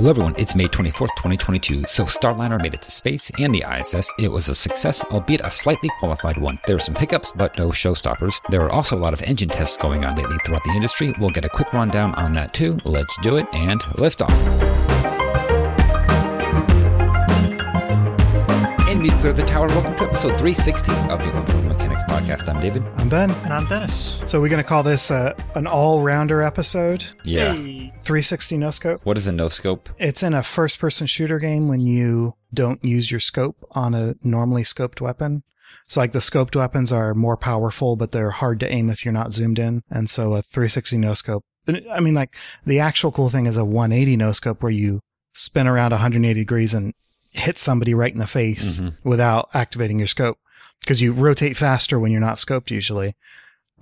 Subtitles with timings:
[0.00, 1.84] Hello everyone, it's May 24th, 2022.
[1.84, 4.10] So Starliner made it to space and the ISS.
[4.18, 6.58] It was a success, albeit a slightly qualified one.
[6.66, 8.40] There were some hiccups, but no showstoppers.
[8.48, 11.12] There are also a lot of engine tests going on lately throughout the industry.
[11.20, 12.78] We'll get a quick rundown on that too.
[12.86, 14.32] Let's do it and lift off.
[18.88, 19.66] And we clear the tower.
[19.68, 21.69] Welcome to episode 360 of the
[22.08, 22.48] Mechanics Podcast.
[22.54, 22.82] I'm David.
[22.96, 23.30] I'm Ben.
[23.30, 24.20] And I'm Dennis.
[24.26, 27.04] So we're going to call this uh, an all-rounder episode.
[27.24, 27.54] Yeah.
[27.54, 27.92] Hey.
[28.02, 29.00] 360 no scope.
[29.04, 29.88] What is a no scope?
[29.98, 34.62] It's in a first-person shooter game when you don't use your scope on a normally
[34.62, 35.42] scoped weapon.
[35.88, 39.12] So like the scoped weapons are more powerful, but they're hard to aim if you're
[39.12, 39.82] not zoomed in.
[39.90, 41.44] And so a 360 no scope.
[41.92, 45.00] I mean, like the actual cool thing is a 180 no scope where you
[45.32, 46.94] spin around 180 degrees and
[47.30, 48.94] hit somebody right in the face Mhm.
[49.04, 50.38] without activating your scope
[50.80, 53.16] because you rotate faster when you're not scoped usually.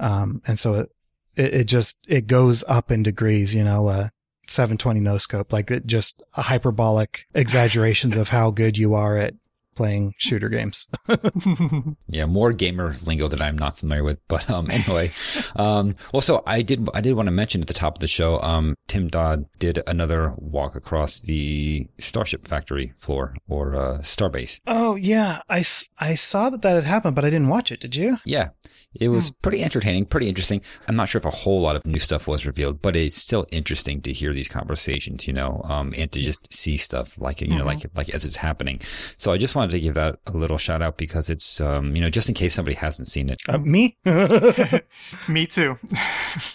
[0.01, 0.91] Um, and so it,
[1.37, 4.09] it, it just, it goes up in degrees, you know, uh,
[4.49, 9.35] 720 no scope, like it just hyperbolic exaggerations of how good you are at
[9.79, 10.89] playing shooter games.
[12.11, 14.19] Yeah, more gamer lingo that I'm not familiar with.
[14.29, 15.11] But um, anyway,
[15.57, 18.09] um, well, so I did I did want to mention at the top of the
[18.09, 24.61] show, um, Tim Dodd did another walk across the Starship Factory floor or uh, Starbase.
[24.67, 25.41] oh yeah.
[25.49, 25.59] I,
[25.99, 27.81] I saw that that had happened, but I didn't watch it.
[27.81, 28.19] Did you?
[28.25, 28.49] Yeah.
[28.95, 30.61] It was pretty entertaining, pretty interesting.
[30.89, 33.47] I'm not sure if a whole lot of new stuff was revealed, but it's still
[33.53, 37.49] interesting to hear these conversations, you know, um, and to just see stuff like, you
[37.49, 38.81] know, like, like as it's happening.
[39.19, 42.03] So I just wanted to give that a little shout out because it's, um, you
[42.03, 43.41] know, just in case somebody hasn't seen it.
[43.49, 43.97] Uh, me?
[45.29, 45.77] Me too.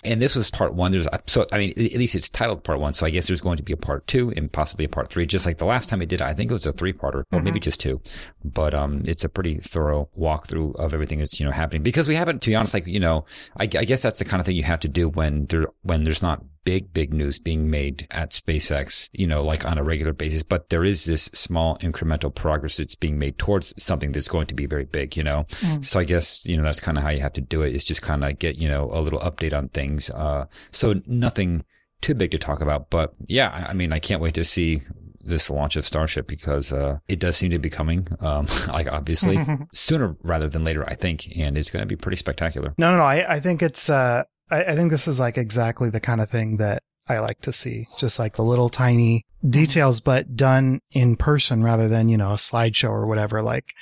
[0.03, 0.91] And this was part one.
[0.91, 2.93] There's so I mean, at least it's titled part one.
[2.93, 5.25] So I guess there's going to be a part two and possibly a part three.
[5.25, 7.23] Just like the last time I did it, I think it was a three parter,
[7.31, 8.01] or maybe just two.
[8.43, 12.15] But um, it's a pretty thorough walkthrough of everything that's you know happening because we
[12.23, 13.25] haven't, to be honest, like you know,
[13.57, 16.03] I, I guess that's the kind of thing you have to do when there when
[16.03, 20.13] there's not big big news being made at SpaceX, you know, like on a regular
[20.13, 20.43] basis.
[20.43, 24.55] But there is this small incremental progress that's being made towards something that's going to
[24.55, 25.45] be very big, you know.
[25.81, 27.83] So I guess, you know, that's kind of how you have to do it is
[27.83, 30.09] just kind of get, you know, a little update on things.
[30.09, 31.65] Uh, so nothing
[32.01, 34.81] too big to talk about, but yeah, I mean, I can't wait to see
[35.23, 39.37] this launch of Starship because, uh, it does seem to be coming, um, like obviously
[39.73, 42.73] sooner rather than later, I think, and it's going to be pretty spectacular.
[42.77, 43.03] No, no, no.
[43.03, 46.29] I, I think it's, uh, I, I think this is like exactly the kind of
[46.29, 47.87] thing that I like to see.
[47.97, 52.35] Just like the little tiny details, but done in person rather than, you know, a
[52.35, 53.41] slideshow or whatever.
[53.41, 53.73] Like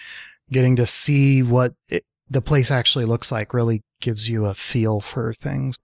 [0.52, 5.02] getting to see what it, the place actually looks like really gives you a feel
[5.02, 5.78] for things.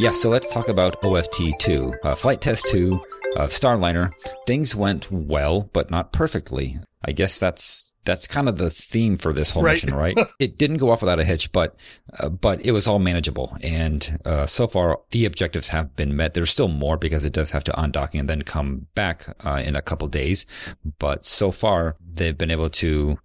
[0.00, 1.92] Yeah, so let's talk about OFT 2.
[2.02, 2.98] Uh, flight test 2
[3.36, 4.10] of Starliner.
[4.46, 6.78] Things went well, but not perfectly.
[7.04, 9.74] I guess that's that's kind of the theme for this whole Right.
[9.74, 10.16] mission, right?
[10.38, 11.76] it didn't go off without a hitch, but
[12.18, 16.34] uh, but it was all manageable, and uh, so far the objectives have been met.
[16.34, 19.76] There's still more because it does have to undocking and then come back uh, in
[19.76, 20.46] a couple days,
[20.98, 23.16] but so far they've been able to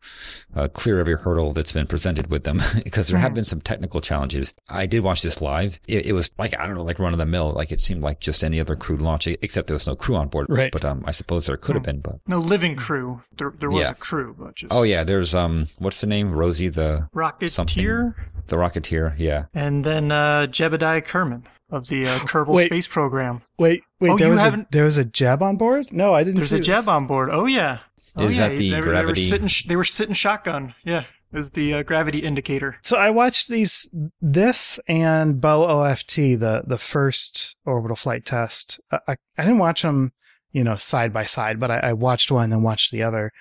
[0.55, 3.99] uh, clear every hurdle that's been presented with them because there have been some technical
[4.01, 4.53] challenges.
[4.69, 5.79] I did watch this live.
[5.87, 7.51] It, it was like I don't know, like run of the mill.
[7.53, 10.27] Like it seemed like just any other crewed launch, except there was no crew on
[10.27, 10.47] board.
[10.49, 10.71] Right.
[10.71, 11.99] But um, I suppose there could have been.
[12.01, 13.21] But No living crew.
[13.37, 13.91] There, there was Yeah.
[13.91, 16.31] a crew, but just oh yeah, there's um, what's the name?
[16.31, 18.13] Rosie the Rocketeer,
[18.47, 19.15] the Rocketeer.
[19.17, 19.45] Yeah.
[19.53, 22.67] and then uh, Jebediah Kerman of the uh, Kerbal Wait.
[22.67, 23.41] Space Program.
[23.57, 25.91] Wait, wait, Oh, there you was a, haven't- there was a jab on board?
[25.91, 27.29] No, I didn't There's see a Jeb on board.
[27.31, 27.79] Oh yeah.
[28.15, 28.49] Oh, Is yeah.
[28.49, 29.49] that the they, were- They were sitting.
[29.67, 30.73] They were sitting shotgun.
[30.83, 31.03] Yeah,
[31.33, 32.77] is the uh, gravity indicator.
[32.81, 33.89] So I watched these,
[34.21, 38.79] this and Boe-OFT, the the first orbital flight test.
[38.91, 40.13] I, I, I didn't watch them,
[40.53, 43.31] you know, side by side, but I, I watched one and then watched the other.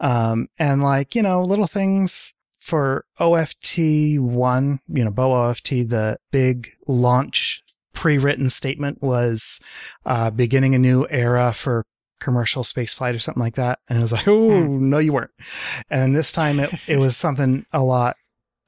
[0.00, 6.72] Um, and like, you know, little things for OFT one, you know, Boe-OFT, the big
[6.86, 7.62] launch
[7.92, 9.60] pre-written statement was,
[10.04, 11.84] uh, beginning a new era for
[12.20, 13.78] commercial space flight or something like that.
[13.88, 15.30] And it was like, oh, no, you weren't.
[15.90, 18.16] And this time it, it was something a lot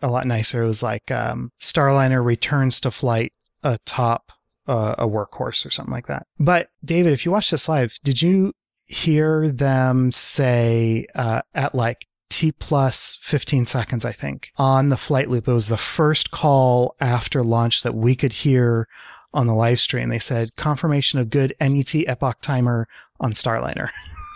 [0.01, 0.63] a lot nicer.
[0.63, 3.33] It was like um, Starliner returns to flight
[3.63, 4.33] atop
[4.67, 6.27] uh, a workhorse or something like that.
[6.39, 8.53] But David, if you watch this live, did you
[8.89, 15.29] hear them say uh, at like T plus 15 seconds, I think, on the flight
[15.29, 15.47] loop?
[15.47, 18.89] It was the first call after launch that we could hear
[19.33, 20.09] on the live stream.
[20.09, 22.89] They said confirmation of good MET epoch timer
[23.21, 23.91] on Starliner.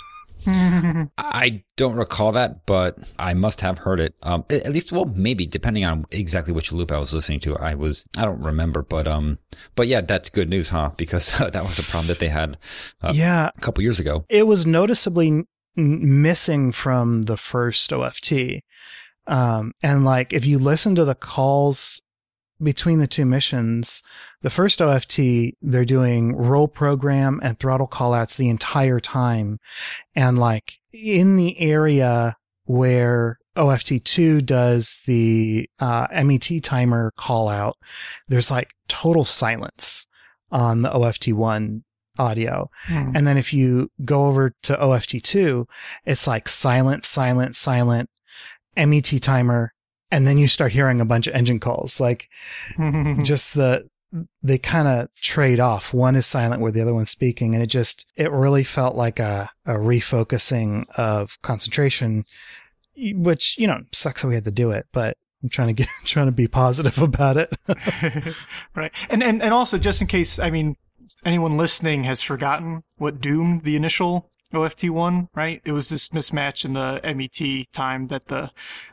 [1.18, 4.14] I don't recall that, but I must have heard it.
[4.22, 7.56] Um, at least, well, maybe depending on exactly which loop I was listening to.
[7.56, 9.38] I was, I don't remember, but um,
[9.74, 10.90] but yeah, that's good news, huh?
[10.96, 12.58] Because uh, that was a problem that they had
[13.02, 14.24] uh, yeah, a couple years ago.
[14.28, 15.46] it was noticeably n-
[15.76, 18.62] missing from the first OFT.
[19.26, 22.02] Um, and like if you listen to the calls
[22.62, 24.02] between the two missions,
[24.42, 29.58] the first OFT, they're doing roll program and throttle callouts the entire time.
[30.14, 37.74] And like in the area where OFT2 does the uh, MET timer callout,
[38.28, 40.06] there's like total silence
[40.50, 41.82] on the OFT1
[42.18, 42.68] audio.
[42.84, 43.12] Hmm.
[43.14, 45.66] And then if you go over to OFT2,
[46.04, 48.10] it's like silent, silent, silent,
[48.76, 49.72] MET timer.
[50.10, 52.00] And then you start hearing a bunch of engine calls.
[52.00, 52.28] Like
[53.22, 53.88] just the,
[54.42, 55.94] they kind of trade off.
[55.94, 57.54] One is silent where the other one's speaking.
[57.54, 62.24] And it just, it really felt like a, a refocusing of concentration,
[62.96, 65.88] which, you know, sucks that we had to do it, but I'm trying to get,
[66.04, 67.56] trying to be positive about it.
[68.74, 68.92] right.
[69.08, 70.76] And, and, and also just in case, I mean,
[71.24, 75.60] anyone listening has forgotten what doomed the initial OFT one, right?
[75.64, 78.50] It was this mismatch in the MET time that the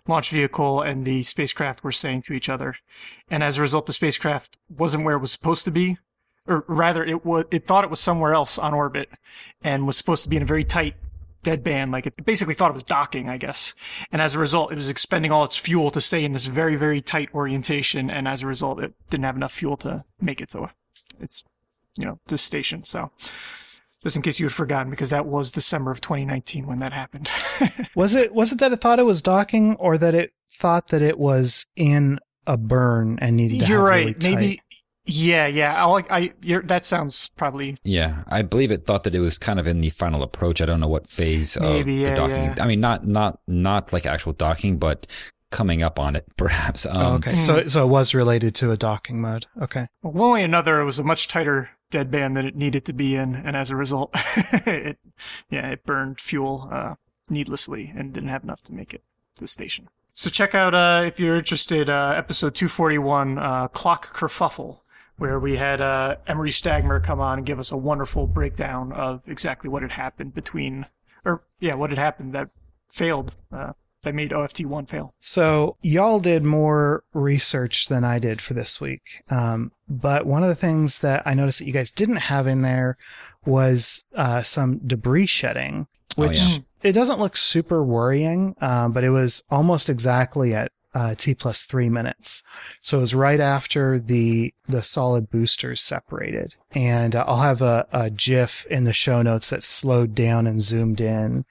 [0.07, 2.75] launch vehicle and the spacecraft were saying to each other.
[3.29, 5.97] And as a result, the spacecraft wasn't where it was supposed to be.
[6.47, 9.09] Or rather, it was, it thought it was somewhere else on orbit
[9.61, 10.95] and was supposed to be in a very tight
[11.43, 11.91] dead band.
[11.91, 13.75] Like it basically thought it was docking, I guess.
[14.11, 16.75] And as a result, it was expending all its fuel to stay in this very,
[16.75, 18.09] very tight orientation.
[18.09, 20.69] And as a result, it didn't have enough fuel to make it to
[21.19, 21.43] its,
[21.97, 22.83] you know, this station.
[22.83, 23.11] So
[24.03, 27.29] just in case you had forgotten, because that was December of 2019 when that happened.
[27.95, 31.01] was it, was it that it thought it was docking or that it thought that
[31.01, 33.99] it was in a burn and needed to You're have right.
[34.05, 34.61] really tight- Maybe.
[35.11, 35.73] Yeah, yeah.
[35.73, 36.11] I like.
[36.11, 36.33] I.
[36.43, 37.77] You're, that sounds probably.
[37.83, 40.61] Yeah, I believe it thought that it was kind of in the final approach.
[40.61, 42.43] I don't know what phase of Maybe, the yeah, docking.
[42.43, 42.55] yeah.
[42.59, 45.07] I mean, not not not like actual docking, but
[45.49, 46.85] coming up on it, perhaps.
[46.85, 47.39] Um, Oh, okay.
[47.39, 49.47] So, so it was related to a docking mode.
[49.59, 49.87] Okay.
[50.03, 52.85] Well, one way or another, it was a much tighter dead band than it needed
[52.85, 54.11] to be in, and as a result,
[54.65, 54.97] it,
[55.49, 56.95] yeah, it burned fuel uh,
[57.29, 59.03] needlessly and didn't have enough to make it
[59.35, 59.89] to the station.
[60.13, 64.79] So check out uh, if you're interested, uh, episode 241, uh, Clock Kerfuffle,
[65.17, 69.21] where we had uh, Emery Stagmer come on and give us a wonderful breakdown of
[69.27, 70.85] exactly what had happened between,
[71.23, 72.49] or yeah, what had happened that
[72.89, 73.73] failed, uh,
[74.03, 75.13] that made OFT one fail.
[75.19, 79.23] So y'all did more research than I did for this week.
[79.29, 82.61] Um, but one of the things that I noticed that you guys didn't have in
[82.61, 82.97] there
[83.45, 85.87] was uh, some debris shedding,
[86.17, 86.57] Oh, which yeah.
[86.83, 91.63] it doesn't look super worrying, um, but it was almost exactly at uh, T plus
[91.63, 92.43] three minutes.
[92.81, 97.87] So it was right after the the solid boosters separated, and uh, I'll have a,
[97.91, 101.45] a GIF in the show notes that slowed down and zoomed in.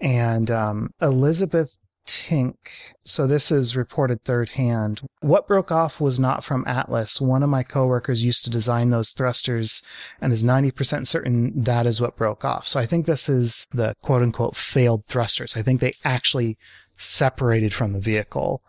[0.00, 1.78] And um, Elizabeth
[2.08, 2.56] Tink.
[3.04, 5.02] So this is reported third hand.
[5.20, 7.20] What broke off was not from Atlas.
[7.20, 9.82] One of my coworkers used to design those thrusters
[10.18, 12.66] and is 90% certain that is what broke off.
[12.66, 15.54] So I think this is the quote unquote failed thrusters.
[15.54, 16.56] I think they actually
[16.96, 18.62] separated from the vehicle,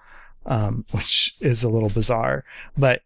[0.49, 2.43] um, which is a little bizarre.
[2.77, 3.03] But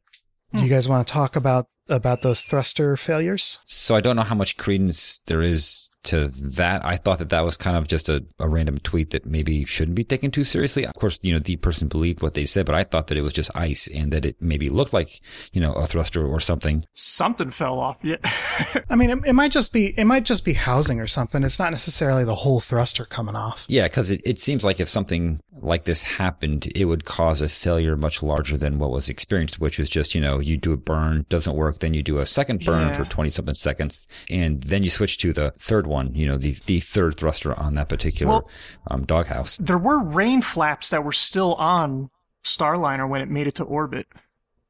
[0.56, 3.60] do you guys want to talk about about those thruster failures?
[3.66, 6.84] So I don't know how much credence there is to that.
[6.86, 9.96] I thought that that was kind of just a, a random tweet that maybe shouldn't
[9.96, 10.86] be taken too seriously.
[10.86, 13.22] Of course, you know, the person believed what they said, but I thought that it
[13.22, 15.22] was just ice and that it maybe looked like,
[15.52, 16.86] you know, a thruster or something.
[16.94, 18.00] Something fell off.
[18.04, 18.18] Yeah.
[18.90, 21.44] I mean, it, it might just be it might just be housing or something.
[21.44, 23.66] It's not necessarily the whole thruster coming off.
[23.68, 27.48] Yeah, because it, it seems like if something like this happened, it would cause a
[27.48, 30.78] failure much larger than what was experienced, which was just, you know, you do a
[30.78, 32.96] burn, doesn't work, then you do a second burn Yeah.
[32.98, 36.56] for 20 something seconds, and then you switch to the third one, you know, the,
[36.66, 38.50] the third thruster on that particular Well-
[38.90, 39.58] um, doghouse.
[39.58, 42.10] there were rain flaps that were still on
[42.44, 44.08] Starliner when it made it to orbit.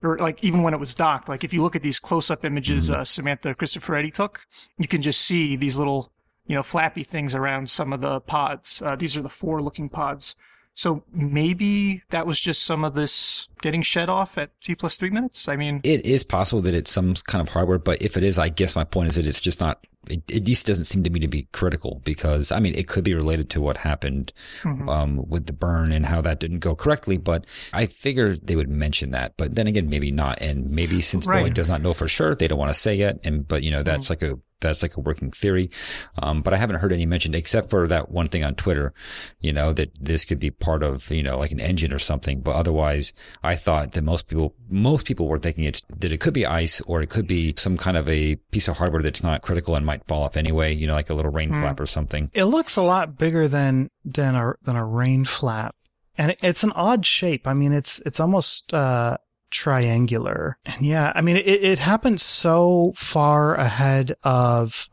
[0.01, 1.29] Or like even when it was docked.
[1.29, 4.41] Like if you look at these close-up images uh, Samantha Cristoforetti took,
[4.77, 6.11] you can just see these little,
[6.45, 8.81] you know, flappy things around some of the pods.
[8.85, 10.35] Uh, these are the four-looking pods.
[10.75, 15.09] So maybe that was just some of this getting shed off at T plus three
[15.11, 15.47] minutes.
[15.47, 18.37] I mean, It is possible that it's some kind of hardware, but if it is,
[18.37, 19.85] I guess my point is that it's just not.
[20.07, 23.03] It, at least doesn't seem to me to be critical because I mean it could
[23.03, 24.89] be related to what happened mhm.
[24.89, 27.17] um, with the burn and how that didn't go correctly.
[27.17, 29.33] But I figured they would mention that.
[29.37, 30.41] But then again, maybe not.
[30.41, 31.45] And maybe since Right.
[31.45, 33.19] Boeing does not know for sure, they don't want to say it.
[33.23, 35.69] And but you know that's like a that's like a working theory.
[36.17, 38.93] Um, but I haven't heard any mentioned except for that one thing on Twitter.
[39.39, 42.41] You know that this could be part of you know like an engine or something.
[42.41, 46.33] But otherwise, I thought that most people most people were thinking it's that it could
[46.33, 49.43] be ice or it could be some kind of a piece of hardware that's not
[49.43, 50.73] critical and might fall off anyway.
[50.73, 51.61] You know, like a little rain Hmm.
[51.61, 52.29] flap or something.
[52.33, 55.75] It looks a lot bigger than than a than a rain flap,
[56.17, 57.47] and it- it's an odd shape.
[57.47, 59.17] I mean, it's it's almost uh,
[59.51, 64.89] triangular, and yeah, I mean, it it happened so far ahead of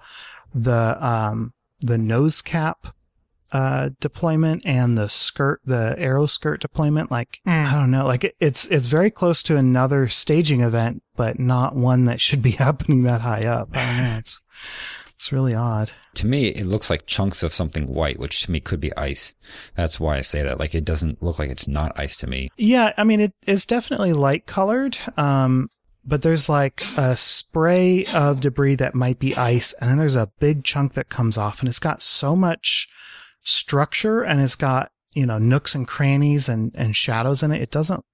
[0.54, 2.88] the um the nose cap
[3.52, 7.10] uh, deployment and the skirt, the aero skirt deployment.
[7.10, 7.66] Like, Mm.
[7.66, 11.74] I don't know, like it, it's, it's very close to another staging event, but not
[11.74, 13.70] one that should be happening that high up.
[13.74, 14.16] I don't know.
[14.18, 14.44] It's,
[15.14, 15.90] it's really odd.
[16.14, 19.34] To me, it looks like chunks of something white, which to me could be ice.
[19.76, 20.58] That's why I say that.
[20.58, 22.48] Like, it doesn't look like it's not ice to me.
[22.56, 24.96] Yeah, I mean it is definitely light colored.
[25.16, 25.68] Um,
[26.04, 30.30] but there's like a spray of debris that might be ice, and then there's a
[30.40, 32.88] big chunk that comes off, and it's got so much
[33.42, 37.62] structure, and it's got you know nooks and crannies and and shadows in it.
[37.62, 38.04] It doesn't.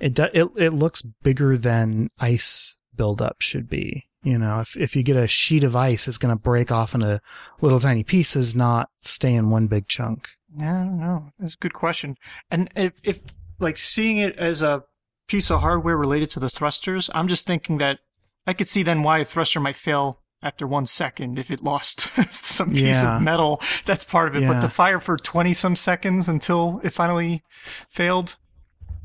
[0.00, 4.08] It do, it it looks bigger than ice buildup should be.
[4.22, 6.94] You know, if if you get a sheet of ice, it's going to break off
[6.94, 7.20] into
[7.60, 10.30] little tiny pieces, not stay in one big chunk.
[10.58, 11.30] Yeah, know.
[11.38, 12.16] That's a good question.
[12.50, 13.20] And if, if
[13.58, 14.84] like seeing it as a
[15.28, 17.98] piece of hardware related to the thrusters, I'm just thinking that
[18.46, 22.00] I could see then why a thruster might fail after one second if it lost
[22.32, 23.16] some piece Yeah.
[23.16, 23.60] of metal.
[23.86, 24.46] That's part of it.
[24.46, 27.42] But to fire for 20 some seconds until it finally
[27.90, 28.36] failed,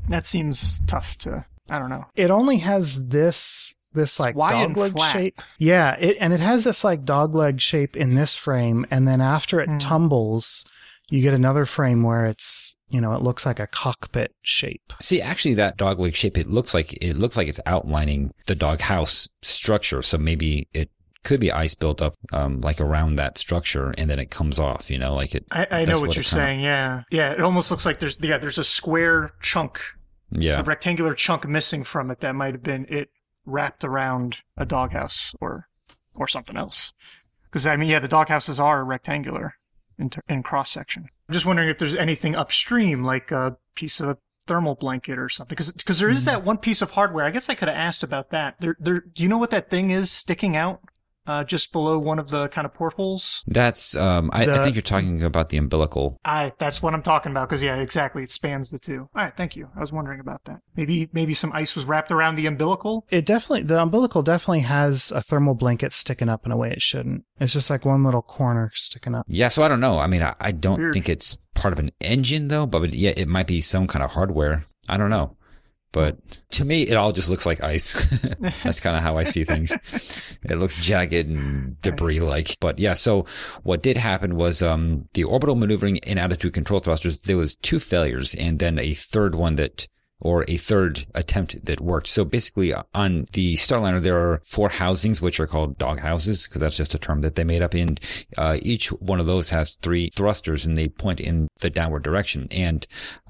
[0.08, 2.04] that seems tough to, I don't know.
[2.14, 5.12] it only has this this like wide and dogleg flat.
[5.12, 5.40] shape.
[5.58, 9.60] Yeah, it and it has this like dogleg shape in this frame, and then after
[9.60, 9.78] it Hmm.
[9.78, 10.64] tumbles,
[11.08, 14.92] you get another frame where it's you know it looks like a cockpit shape.
[15.00, 19.28] See, actually, that dogleg shape, it looks like, it looks like it's outlining the doghouse
[19.42, 20.02] structure.
[20.02, 20.88] So maybe it
[21.24, 24.88] could be ice built up, um, like around that structure and then it comes off,
[24.90, 25.44] you know, like it.
[25.50, 26.60] I, I know what, what you're saying.
[26.60, 27.02] Yeah.
[27.10, 27.32] Yeah.
[27.32, 29.80] It almost looks like there's, yeah, there's a square chunk
[30.30, 30.60] Yeah.
[30.60, 33.10] a rectangular chunk missing from it that might have been it
[33.44, 35.68] wrapped around a doghouse or
[36.14, 36.92] or something else.
[37.44, 39.54] Because I mean, yeah, the doghouses are rectangular
[39.98, 41.04] in, ter- in cross section.
[41.28, 45.28] I'm just wondering if there's anything upstream, like a piece of a thermal blanket or
[45.28, 45.50] something.
[45.50, 46.26] Because because there is Mhm.
[46.26, 47.24] that one piece of hardware.
[47.26, 48.54] I guess I could have asked about that.
[48.60, 49.00] There, there.
[49.00, 50.80] Do you know what that thing is sticking out
[51.30, 53.44] uh, just below one of the kind of portholes?
[53.46, 56.18] That's, um, I, I think you're talking about the umbilical.
[56.24, 58.22] I that's what I'm talking about because yeah, exactly.
[58.22, 59.08] It spans the two.
[59.14, 59.68] All right, thank you.
[59.76, 60.60] I was wondering about that.
[60.76, 63.06] Maybe maybe some ice was wrapped around the umbilical.
[63.10, 66.82] It definitely the umbilical definitely has a thermal blanket sticking up in a way it
[66.82, 67.24] shouldn't.
[67.38, 69.26] It's just like one little corner sticking up.
[69.28, 69.48] Yeah.
[69.48, 69.98] So I don't know.
[69.98, 70.92] I mean, I, I don't Weird.
[70.94, 74.10] think it's part of an engine though, but yeah, it might be some kind of
[74.10, 74.64] hardware.
[74.88, 75.36] I don't know.
[75.92, 76.18] But
[76.52, 77.92] to me, it all just looks like ice.
[78.64, 79.72] That's kind of how I see things.
[80.44, 82.56] It looks jagged and debris like.
[82.60, 83.26] But yeah, so
[83.62, 87.80] what did happen was um, the orbital maneuvering and attitude control thrusters, there was two
[87.80, 89.88] failures and then a third one that
[90.20, 92.08] or a third attempt that worked.
[92.08, 96.60] So basically on the Starliner, there are four housings, which are called dog houses, because
[96.60, 97.74] that's just a term that they made up.
[97.74, 97.98] And
[98.36, 102.48] uh, each one of those has three thrusters and they point in the downward direction.
[102.50, 102.86] And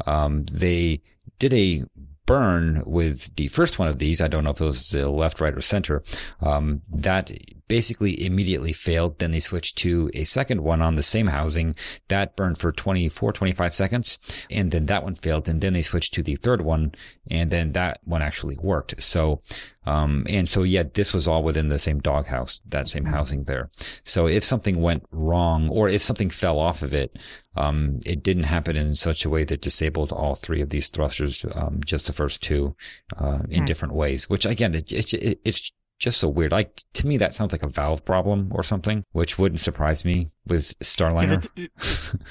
[0.06, 1.00] um, they
[1.38, 1.84] did a
[2.30, 4.20] burn with the first one of these.
[4.20, 6.04] I don't know if it was left, right, or center.
[6.40, 7.32] Um, that
[7.66, 9.18] basically immediately failed.
[9.18, 11.74] Then they switched to a second one on the same housing.
[12.06, 14.18] That burned for 24, 25 seconds.
[14.48, 15.48] And then that one failed.
[15.48, 16.94] And then they switched to the third one.
[17.28, 19.02] And then that one actually worked.
[19.02, 19.42] So,
[19.86, 23.70] um, and so, yeah, this was all within the same doghouse, that same housing there.
[24.04, 27.18] So if something went wrong or if something fell off of it,
[27.56, 31.44] um, it didn't happen in such a way that disabled all three of these thrusters,
[31.54, 32.76] um, just the first two,
[33.16, 33.64] uh, in Hmm.
[33.64, 36.52] different ways, which again, it, it, it, it's just so weird.
[36.52, 40.30] Like to me, that sounds like a valve problem or something, which wouldn't surprise me
[40.46, 41.46] with Yeah, Starliner.
[41.56, 41.70] the,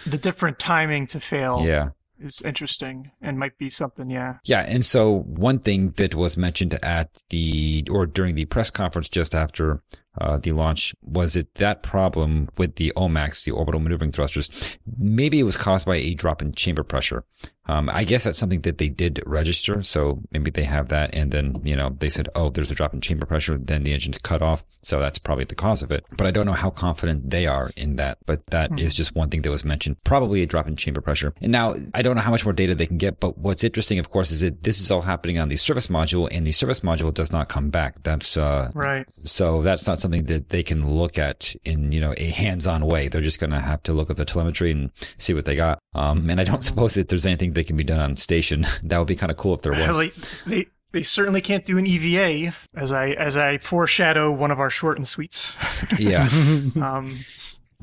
[0.09, 1.89] the different timing to fail Yeah.
[2.21, 4.09] Is interesting and might be something.
[4.09, 4.35] Yeah.
[4.45, 9.09] Yeah, and so one thing that was mentioned at the or during the press conference
[9.09, 9.81] just after
[10.19, 14.49] uh, the launch was it that problem with the OMACs, the orbital maneuvering thrusters,
[14.97, 17.23] maybe it was caused by a drop in chamber pressure.
[17.67, 21.31] Um, I guess that's something that they did register, so maybe they have that, and
[21.31, 24.17] then you know they said, oh, there's a drop in chamber pressure, then the engine's
[24.17, 26.03] cut off, so that's probably the cause of it.
[26.17, 28.17] But I don't know how confident they are in that.
[28.25, 28.97] But that is Hmm.
[28.97, 31.31] just one thing that was mentioned, probably a drop in chamber pressure.
[31.43, 33.99] And now I don't know how much more data they can get, but what's interesting,
[33.99, 36.79] of course, is that this is all happening on the service module, and the service
[36.79, 38.01] module does not come back.
[38.01, 39.07] That's uh, Right.
[39.25, 43.07] so that's not something that they can look at in, you know, a hands-on way.
[43.07, 45.79] They're just going to have to look at the telemetry and see what they got.
[45.93, 48.65] Um, and I don't suppose that there's anything that can be done on station.
[48.83, 49.99] that would be kind of cool if there was.
[49.99, 50.11] they,
[50.45, 54.69] they they certainly can't do an EVA as I as I foreshadow one of our
[54.69, 55.53] short and sweets.
[55.99, 56.27] yeah.
[56.81, 57.19] Um,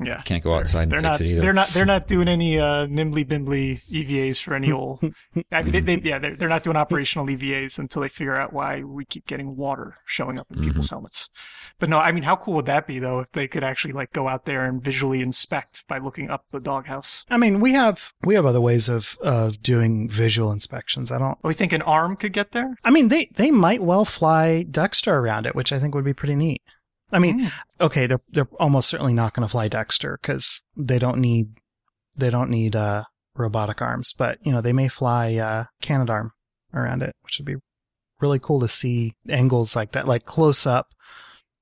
[0.03, 0.21] yeah.
[0.21, 1.21] Can't go outside and They're fix not.
[1.21, 1.41] it either.
[1.41, 1.67] They're not.
[1.69, 5.01] They're not doing any uh, nimbly bimbly EVAs for any old.
[5.51, 8.53] I mean, they, they, yeah, they're, they're not doing operational EVAs until they figure out
[8.53, 10.67] why we keep getting water showing up in Mm-hmm.
[10.67, 11.29] people's helmets.
[11.79, 14.11] But no, I mean, how cool would that be though if they could actually like
[14.13, 17.25] go out there and visually inspect by looking up the doghouse?
[17.29, 21.11] I mean, we have we have other ways of of doing visual inspections.
[21.11, 21.37] I don't.
[21.43, 22.75] Oh, we think an arm could get there.
[22.83, 26.13] I mean, they they might well fly Dextre around it, which I think would be
[26.13, 26.61] pretty neat.
[27.11, 27.47] I mean, Hmm.
[27.81, 31.49] okay, they're they're almost certainly not going to fly Dextre because they don't need
[32.17, 33.03] they don't need uh,
[33.35, 36.29] robotic arms, but you know they may fly uh, Canadarm
[36.73, 37.55] around it, which would be
[38.19, 40.87] really cool to see angles like that, like close up.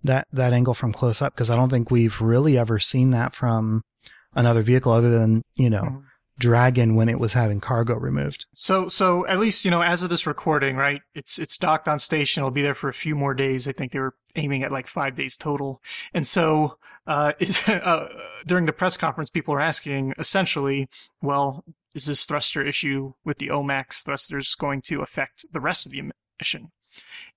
[0.04, 3.36] That that angle from close up, because I don't think we've really ever seen that
[3.36, 3.82] from
[4.36, 6.04] another vehicle other than you know Mhm.
[6.38, 8.46] Dragon when it was having cargo removed.
[8.54, 11.02] So, so at least you know, as of this recording, right?
[11.14, 12.42] It's it's docked on station.
[12.42, 13.68] It'll be there for a few more days.
[13.68, 15.82] I think they were aiming at like five days total.
[16.14, 16.78] And so,
[17.08, 18.08] uh, is, uh,
[18.46, 20.90] during the press conference, people were asking essentially,
[21.22, 21.64] well,
[21.94, 26.12] is this thruster issue with the OMAC thrusters going to affect the rest of the
[26.40, 26.72] mission?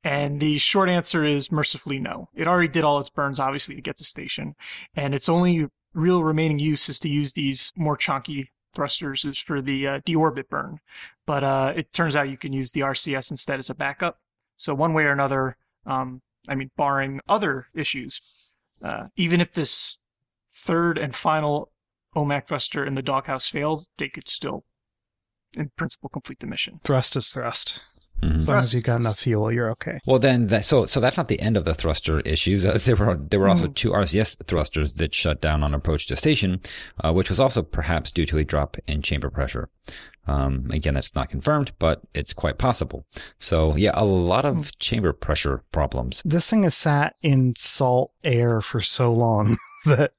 [0.03, 2.29] And the short answer is mercifully no.
[2.35, 4.55] It already did all its burns, obviously, to get to station,
[4.95, 9.61] and its only real remaining use is to use these more chunky thrusters is for
[9.61, 10.81] the uh, deorbit burn.
[11.27, 14.19] But uh, it turns out you can use the RCS instead as a backup.
[14.57, 15.57] So one way or another,
[15.87, 18.21] um, I mean, barring other issues,
[18.83, 19.99] uh, even if this
[20.51, 21.71] third and final
[22.17, 24.65] OMAC thruster in the doghouse failed, they could still,
[25.57, 26.81] in principle, complete the mission.
[26.83, 27.81] Thrust is thrust.
[28.23, 28.37] Mhm.
[28.37, 29.99] As long Thrust as you is got enough fuel, you're okay.
[30.07, 32.67] Well, then, that, so so that's not the end of the thruster issues.
[32.67, 33.75] Uh, there were there were also Mhm.
[33.75, 36.61] two RCS thrusters that shut down on approach to station,
[37.05, 39.69] uh, which was also perhaps due to a drop in chamber pressure.
[40.27, 43.07] Um, again, that's not confirmed, but it's quite possible.
[43.39, 46.21] So yeah, a lot of chamber pressure problems.
[46.25, 49.57] This thing has sat in salt air for so long
[49.87, 50.13] that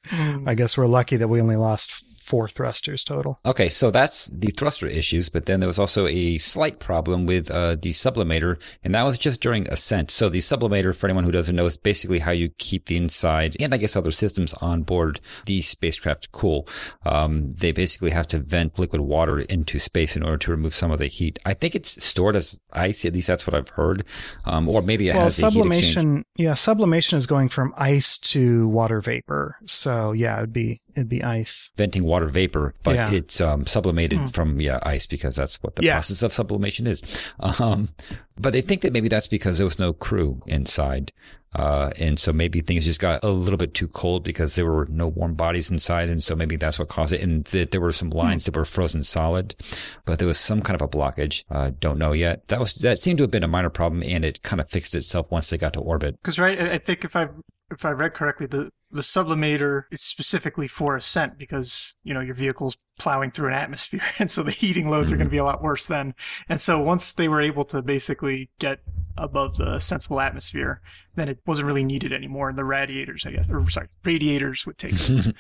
[0.46, 3.40] I guess we're lucky that we only lost four thrusters total.
[3.44, 7.50] Okay, so that's the thruster issues, but then there was also a slight problem with
[7.50, 10.12] uh, the sublimator, and that was just during ascent.
[10.12, 13.58] So the sublimator, for anyone who doesn't know, is basically how you keep the inside
[13.60, 16.68] and I guess other systems on board the spacecraft cool.
[17.06, 20.92] Um, they basically have to vent liquid water into space in order to remove some
[20.92, 21.40] of the heat.
[21.46, 24.06] I think it's stored as ice, at least that's what I've heard,
[24.46, 29.02] um, or maybe it well, has sublimation, yeah, sublimation is going from ice to water
[29.02, 29.58] vapor.
[29.66, 31.72] So yeah, it'd be it'd be ice.
[31.78, 33.12] venting water vapor, but Yeah.
[33.12, 34.26] it's um, sublimated Hmm.
[34.28, 35.94] from yeah ice because that's what the Yeah.
[35.94, 37.02] process of sublimation is.
[37.40, 37.90] Um,
[38.40, 41.12] but they think that maybe that's because there was no crew inside,
[41.56, 44.88] uh, and so maybe things just got a little bit too cold because there were
[44.90, 47.22] no warm bodies inside, and so maybe that's what caused it.
[47.22, 49.56] And th- there were some lines that were frozen solid,
[50.06, 51.44] but there was some kind of a blockage.
[51.50, 52.48] Uh, don't know yet.
[52.48, 54.96] That was that seemed to have been a minor problem, and it kind of fixed
[54.96, 56.16] itself once they got to orbit.
[56.22, 57.28] Because right, I I think if I
[57.72, 62.34] if I read correctly, the the sublimator is specifically for ascent because you know your
[62.34, 65.36] vehicle's plowing through an atmosphere, and so the heating loads are going to mm-hmm.
[65.36, 66.16] be a lot worse then.
[66.48, 68.80] And so once they were able to basically get
[69.18, 70.82] above the sensible atmosphere,
[71.16, 72.50] then it wasn't really needed anymore.
[72.50, 75.36] And the radiators, I guess, or sorry, radiators would take it.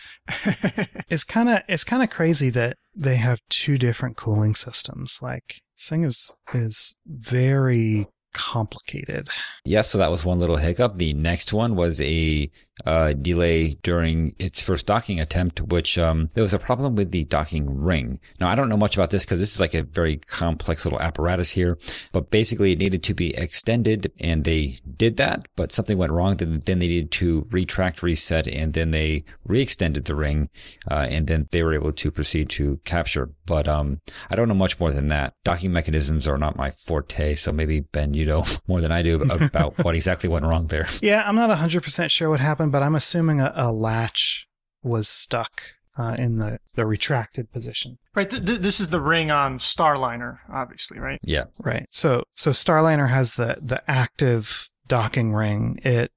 [1.10, 5.20] It's kind of it's kind of crazy that they have two different cooling systems.
[5.22, 9.30] Like this thing is is very complicated.
[9.66, 10.98] Yes, so that was one little hiccup.
[10.98, 12.50] The next one was a
[12.86, 17.24] uh, delay during its first docking attempt, which um, there was a problem with the
[17.26, 18.20] docking ring.
[18.40, 21.00] Now, I don't know much about this because this is like a very complex little
[21.00, 21.78] apparatus here,
[22.12, 26.38] but basically it needed to be extended and they did that, but something went wrong.
[26.38, 30.50] Then, then they needed to retract, reset, and then they re-extended the ring,
[30.90, 33.30] uh, and then they were able to proceed to capture.
[33.46, 35.34] But um, I don't know much more than that.
[35.44, 39.22] Docking mechanisms are not my forte, so maybe Ben, you know more than I do
[39.22, 40.88] about what exactly went wrong there.
[41.02, 44.48] Yeah, I'm not 100% sure what happened, but I'm assuming a, a latch
[44.84, 45.62] was stuck
[45.98, 47.98] uh, in the, the retracted position.
[48.16, 48.30] right.
[48.30, 51.20] Th- th- this is the ring on Starliner, obviously, right?
[51.22, 51.46] Yeah.
[51.60, 51.88] Right.
[51.90, 55.80] So so Starliner has the the active docking ring.
[55.84, 56.12] It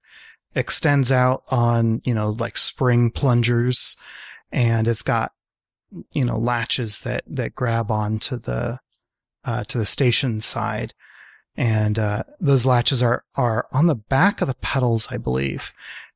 [0.55, 3.97] extends out on, you know, like spring plungers
[4.53, 5.33] and it's got
[6.13, 8.79] you know latches that that grab onto the
[9.45, 10.95] uh to the station side.
[11.57, 15.73] And uh those latches are are on the back of the pedals, I believe.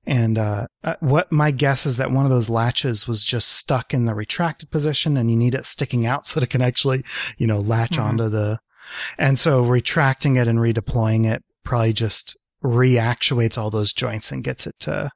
[0.06, 3.92] And uh, uh, what my guess is that one of those latches was just stuck
[3.92, 7.04] in the retracted position, and you need it sticking out so that it can actually,
[7.38, 8.04] you know, latch Mhm.
[8.04, 8.58] onto the.
[9.18, 14.66] And so retracting it and redeploying it probably just reactuates all those joints and gets
[14.66, 15.10] it to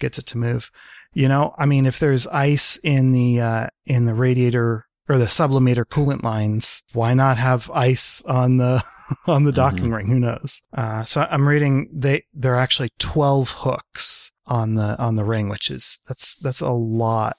[0.00, 0.70] gets it to move.
[1.12, 5.26] You know, I mean, if there's ice in the uh, in the radiator or the
[5.26, 8.82] sublimator coolant lines, why not have ice on the
[9.26, 10.06] on the docking ring?
[10.06, 10.62] Who knows?
[10.72, 15.48] Uh, so I'm reading they there are actually 12 hooks on the on the ring,
[15.48, 17.36] which is that's that's a lot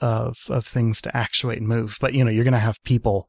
[0.00, 1.98] of of things to actuate and move.
[2.00, 3.28] But you know, you're gonna have people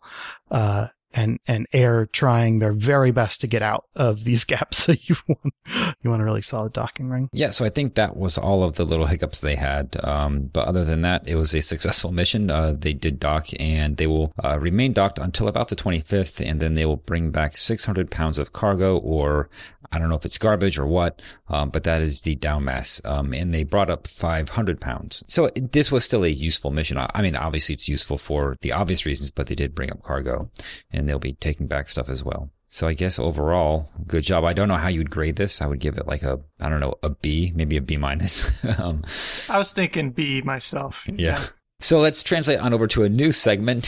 [0.49, 4.83] uh, and and air trying their very best to get out of these gaps.
[4.83, 5.53] So you want
[6.01, 7.29] you want a really solid docking ring.
[7.31, 9.97] Yeah, so I think that was all of the little hiccups they had.
[10.03, 12.49] Um, but other than that, it was a successful mission.
[12.49, 16.59] Uh, they did dock and they will uh, remain docked until about the 25th, and
[16.59, 19.49] then they will bring back 600 pounds of cargo, or
[19.93, 22.99] I don't know if it's garbage or what, um, but that is the down mass.
[23.05, 25.23] Um, and they brought up 500 pounds.
[25.27, 26.97] So this was still a useful mission.
[26.97, 30.01] I, I mean, obviously it's useful for the obvious reasons, but they did bring up
[30.01, 30.49] cargo
[30.91, 32.49] and they'll be taking back stuff as well.
[32.67, 34.43] So I guess overall, good job.
[34.45, 35.61] I don't know how you'd grade this.
[35.61, 38.49] I would give it like a, I don't know, a B, maybe a B minus.
[38.79, 39.03] um,
[39.47, 41.03] I was thinking B myself.
[41.05, 41.39] yeah.
[41.83, 43.87] So let's translate on over to a new segment,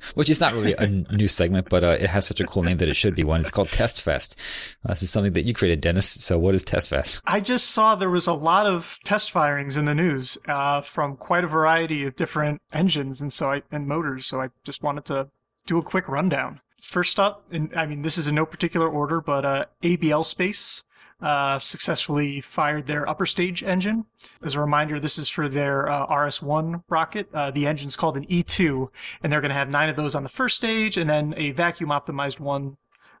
[0.14, 2.78] which is not really a new segment, but uh, it has such a cool name
[2.78, 3.40] that it should be one.
[3.40, 4.36] It's called Test Fest.
[4.84, 6.08] Uh, this is something that you created, Dennis.
[6.08, 7.20] So what is Test Fest?
[7.24, 11.16] I just saw there was a lot of test firings in the news uh, from
[11.16, 14.26] quite a variety of different engines and so I, and motors.
[14.26, 15.28] So I just wanted to
[15.66, 16.60] do a quick rundown.
[16.82, 20.82] First up, and I mean this is in no particular order, but uh, ABL Space
[21.20, 24.04] uh, successfully fired their upper stage engine.
[24.42, 27.28] As a reminder, this is for their uh, RS-1 rocket.
[27.32, 28.88] Uh, the engine's called an E2,
[29.22, 31.52] and they're going to have nine of those on the first stage, and then a
[31.52, 32.76] vacuum optimized one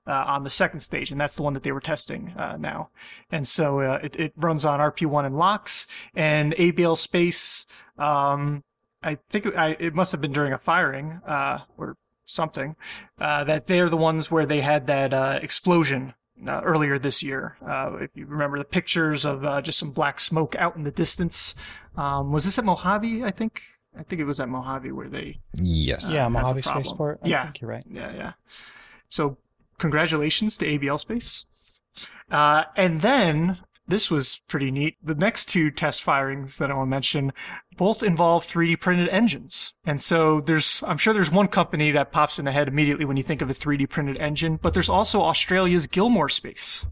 [0.06, 2.90] uh, on the second stage, and that's the one that they were testing uh, now.
[3.30, 7.66] And so uh, it, it, runs on RP1 and LOX, and ABL Space.
[7.98, 8.62] Um,
[9.02, 12.76] I think it, I, it, must have been during a firing or something
[13.18, 16.12] that they're the ones where they had that explosion
[16.46, 17.56] uh, earlier this year.
[17.66, 20.90] Uh, if you remember the pictures of uh, just some black smoke out in the
[20.90, 21.54] distance.
[21.96, 23.24] Um, was this at Mojave?
[23.24, 23.62] I think.
[23.98, 25.38] I think it was at Mojave where they.
[25.54, 26.12] Yes.
[26.14, 27.16] yeah, Mojave Spaceport.
[27.22, 27.84] I yeah, think you're right.
[27.88, 28.32] Yeah, yeah.
[29.08, 29.38] So,
[29.78, 31.46] congratulations to ABL Space.
[32.30, 34.96] Uh, and then this was pretty neat.
[35.02, 37.32] The next two test firings that I want to mention
[37.76, 39.74] both involve 3D printed engines.
[39.84, 43.16] And so there's, I'm sure there's one company that pops in the head immediately when
[43.16, 46.86] you think of a 3D printed engine, but there's also Australia's Gilmour Space.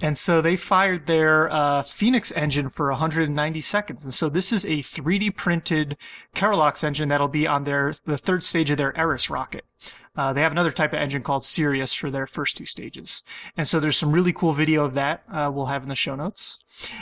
[0.00, 4.04] And so they fired their uh, Phoenix engine for 190 seconds.
[4.04, 5.96] And so this is a 3D printed
[6.34, 9.64] Kerolox engine that'll be on their, the third stage of their Eris rocket.
[10.20, 13.22] Uh, they have another type of engine called Sirius for their first two stages.
[13.56, 16.14] And so there's some really cool video of that uh, we'll have in the show
[16.14, 16.58] notes.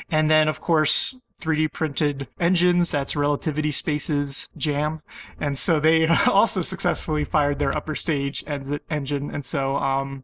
[0.09, 2.93] And then, of course, 3D printed engines.
[2.93, 5.03] That's Relativity Space's jam.
[5.41, 9.33] And so they also successfully fired their upper stage en- engine.
[9.33, 10.23] And so, um,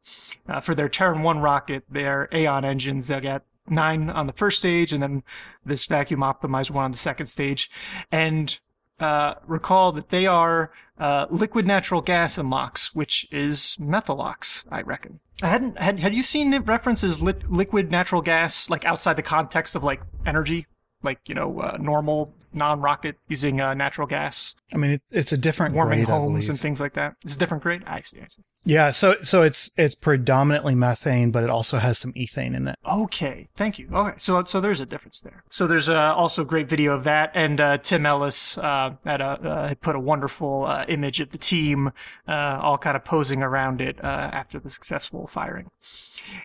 [0.49, 4.59] uh, for their Terran 1 rocket, their Aeon engines, they'll get nine on the first
[4.59, 5.25] stage and then
[5.67, 7.69] this vacuum optimized one on the second stage.
[8.13, 8.57] And
[9.01, 15.21] uh, recall that they are uh, liquid natural gas MOX, which is Methalox, I reckon.
[15.43, 19.75] I hadn't had had you seen references li- liquid natural gas like outside the context
[19.75, 20.67] of like energy,
[21.03, 24.55] like you know uh, normal non-rocket using uh, natural gas.
[24.73, 27.15] I mean, it, it's a different warming grade, homes and things like that.
[27.23, 27.83] It's a different grade.
[27.87, 28.21] I see.
[28.21, 28.43] I see.
[28.65, 28.91] Yeah.
[28.91, 32.77] So so it's it's predominantly methane, but it also has some ethane in it.
[32.87, 33.49] Okay.
[33.57, 33.89] Thank you.
[33.93, 34.15] Okay.
[34.19, 35.45] So so there's a difference there.
[35.51, 39.21] So there's uh, also a great video of that, and uh, Tim Ellis uh, had
[39.21, 41.93] a uh, put a wonderful uh, image of the team
[42.27, 45.71] uh, all kind of posing around it after the successful firing.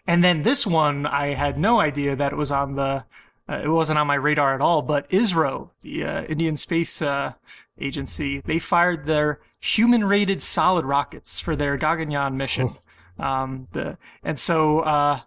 [0.07, 3.05] And then this one, I had no idea that it was on the
[3.49, 7.33] uh, it wasn't on my radar at all, but ISRO, the uh, Indian Space uh,
[7.79, 12.75] Agency, they fired their human-rated solid rockets for their Gaganyaan mission.
[13.19, 13.23] Oh.
[13.23, 15.21] Um, the, and so, uh,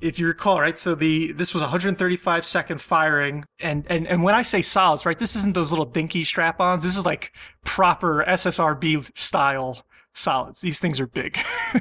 [0.00, 4.34] if you recall, right, so the this was 135 second firing, and and and when
[4.34, 6.82] I say solids, right, this isn't those little dinky strap-ons.
[6.82, 7.32] This is like
[7.64, 9.85] proper SSRB style
[10.16, 10.60] solids.
[10.60, 11.38] These things are big,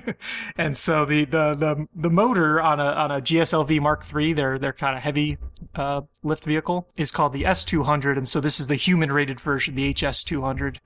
[0.58, 4.60] and so the, the the the motor on a on a GSLV Mark III, their
[4.60, 5.38] their kind of heavy
[5.76, 9.76] uh, lift vehicle, is called the S200, and so this is the human rated version,
[9.76, 10.78] the HS200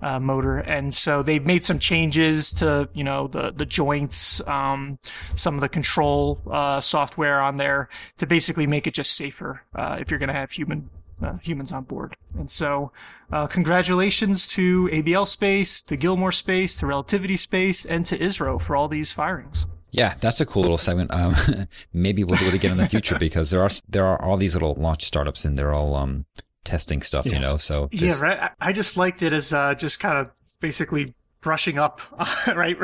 [0.00, 4.98] uh, motor, and so they've made some changes to you know the the joints, um,
[5.34, 7.88] some of the control uh, software on there
[8.18, 10.90] to basically make it just safer uh, if you're going to have human
[11.24, 12.16] uh, humans on board.
[12.38, 12.92] And so,
[13.32, 18.76] uh, congratulations to ABL Space, to Gilmour Space, to Relativity Space, and to ISRO for
[18.76, 19.66] all these firings.
[19.90, 21.12] Yeah, that's a cool little segment.
[21.12, 21.34] Um,
[21.92, 24.54] maybe we'll do it again in the future because there are there are all these
[24.54, 26.26] little launch startups and they're all um,
[26.64, 27.34] testing stuff, yeah.
[27.34, 27.56] you know.
[27.56, 28.50] So yeah, right.
[28.60, 32.00] I just liked it as uh, just kind of basically brushing up,
[32.48, 32.76] right?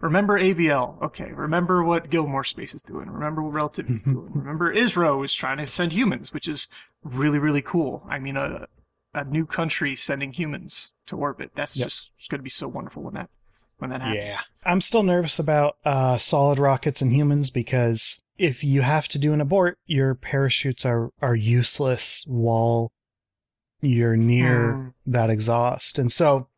[0.00, 1.00] remember ABL.
[1.02, 1.30] Okay.
[1.32, 3.08] Remember what Gilmour Space is doing.
[3.08, 4.32] Remember what Relativity is doing.
[4.34, 6.66] Remember ISRO is trying to send humans, which is
[7.02, 8.06] really, really cool.
[8.08, 8.66] I mean, a,
[9.14, 11.52] a new country sending humans to orbit.
[11.54, 11.86] That's yep.
[11.86, 13.30] just, it's going to be so wonderful when that,
[13.78, 14.36] when that happens.
[14.36, 14.40] Yeah.
[14.64, 19.32] I'm still nervous about, uh, solid rockets and humans because if you have to do
[19.32, 22.92] an abort, your parachutes are, are useless while
[23.80, 24.92] you're near mm.
[25.06, 25.98] that exhaust.
[25.98, 26.48] And so,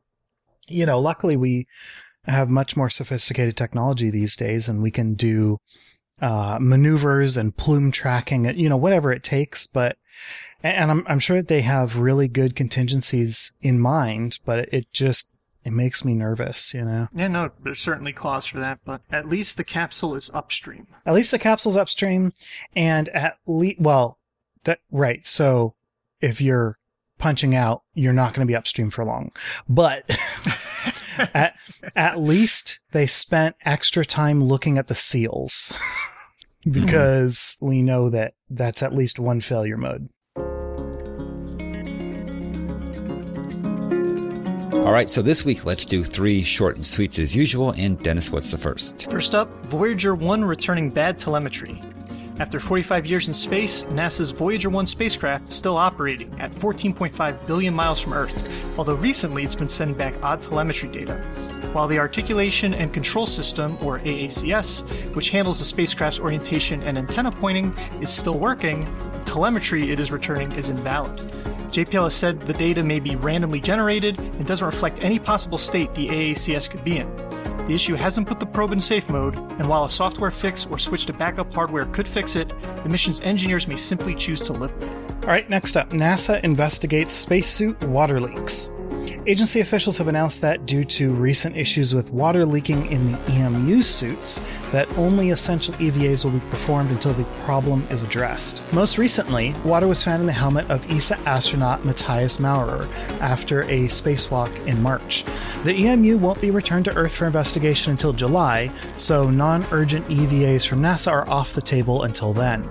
[0.67, 1.67] you know, luckily we
[2.25, 5.59] have much more sophisticated technology these days and we can do
[6.21, 9.67] uh, maneuvers and plume tracking, you know, whatever it takes.
[9.67, 9.97] But,
[10.63, 15.31] and I'm, I'm sure that they have really good contingencies in mind, but it just,
[15.65, 17.09] it makes me nervous, you know.
[17.15, 20.87] Yeah, no, there's certainly cause for that, but at least the capsule is upstream.
[21.07, 22.33] At least the capsule's upstream,
[22.75, 24.19] and at least, well,
[24.65, 25.25] that right.
[25.27, 25.75] So
[26.21, 26.77] if you're
[27.19, 29.31] punching out, you're not going to be upstream for long.
[29.69, 30.05] But
[31.35, 31.55] at
[31.95, 35.73] at least they spent extra time looking at the seals
[36.65, 36.73] Hmm.
[36.73, 40.09] because we know that that's at least one failure mode.
[44.91, 47.71] All right, so this week let's do three short and sweets as usual.
[47.73, 49.11] And Dennis, what's the first?
[49.11, 51.81] First up, Voyager 1 returning bad telemetry.
[52.41, 57.75] After 45 years in space, NASA's Voyager 1 spacecraft is still operating at 14.5 billion
[57.75, 58.49] miles from Earth,
[58.79, 61.17] although recently it's been sending back odd telemetry data.
[61.75, 67.31] While the Articulation and Control System, or AACS, which handles the spacecraft's orientation and antenna
[67.31, 71.19] pointing, is still working, the telemetry it is returning is invalid.
[71.73, 75.95] JPL has said the data may be randomly generated and doesn't reflect any possible state
[75.95, 77.30] the AACS could be in.
[77.71, 80.77] The issue hasn't put the probe in safe mode, and while a software fix or
[80.77, 82.49] switch to backup hardware could fix it,
[82.83, 85.13] the mission's engineers may simply choose to live with it.
[85.23, 88.73] All right, next up NASA investigates spacesuit water leaks.
[89.25, 93.83] Agency officials have announced that due to recent issues with water leaking in the EMU
[93.83, 98.63] suits, that only essential EVAs will be performed until the problem is addressed.
[98.73, 102.89] Most recently, water was found in the helmet of ESA astronaut Matthias Maurer
[103.21, 105.25] after a spacewalk in March.
[105.65, 110.81] The EMU won't be returned to Earth for investigation until July, so non-urgent EVAs from
[110.81, 112.69] NASA are off the table until then.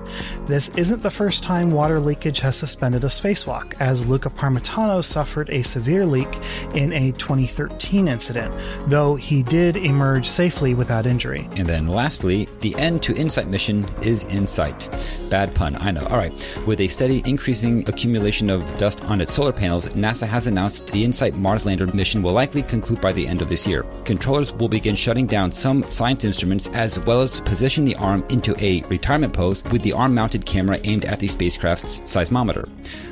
[0.47, 5.49] This isn't the first time water leakage has suspended a spacewalk, as Luca Parmitano suffered
[5.49, 6.39] a severe leak
[6.73, 8.53] in a 2013 incident,
[8.87, 11.47] though he did emerge safely without injury.
[11.55, 14.89] And then lastly, the end to InSight mission is in sight.
[15.29, 16.05] Bad pun, I know.
[16.07, 16.33] All right.
[16.65, 21.03] With a steady increasing accumulation of dust on its solar panels, NASA has announced the
[21.03, 23.85] InSight Mars lander mission will likely conclude by the end of this year.
[24.05, 28.55] Controllers will begin shutting down some science instruments as well as position the arm into
[28.63, 32.67] a retirement pose with the arm mounted camera aimed at the spacecraft's seismometer.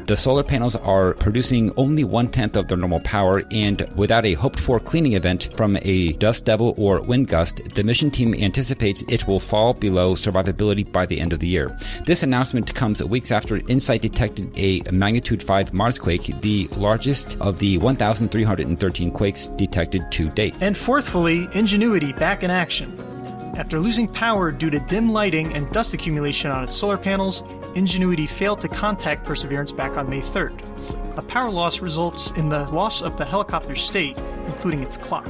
[0.08, 4.36] The solar panels are producing only one tenth of their normal power, and without a
[4.36, 9.04] hoped for cleaning event from a dust devil or wind gust, the mission team anticipates
[9.10, 11.78] it will fall below survivability by the end of the year.
[12.06, 17.60] This announcement comes weeks after InSight detected a magnitude 5 Mars quake, the largest of
[17.60, 20.56] the 1,313 quakes detected to date.
[20.62, 23.16] And fourthly, Ingenuity back in action.
[23.58, 27.41] After losing power due to dim lighting and dust accumulation on its solar panels,
[27.74, 31.17] Ingenuity failed to contact Perseverance back on May 3rd.
[31.17, 34.15] A power loss results in the loss of the helicopter's state,
[34.46, 35.28] including its clock.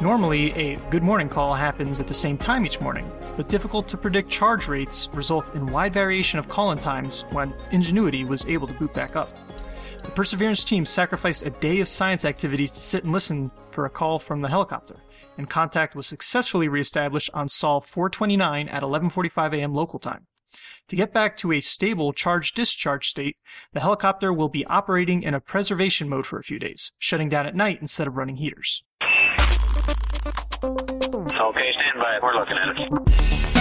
[0.00, 3.98] Normally, a good morning call happens at the same time each morning, but difficult to
[3.98, 8.66] predict charge rates result in wide variation of call in times when Ingenuity was able
[8.66, 9.28] to boot back up.
[10.02, 13.90] The Perseverance team sacrificed a day of science activities to sit and listen for a
[13.90, 14.96] call from the helicopter,
[15.36, 19.74] and contact was successfully reestablished on Sol 429 at 11:45 a.m.
[19.74, 20.26] local time.
[20.88, 23.36] To get back to a stable charge discharge state,
[23.72, 27.46] the helicopter will be operating in a preservation mode for a few days, shutting down
[27.46, 28.82] at night instead of running heaters.
[30.62, 32.18] Okay, stand by.
[32.22, 33.53] We're looking at it.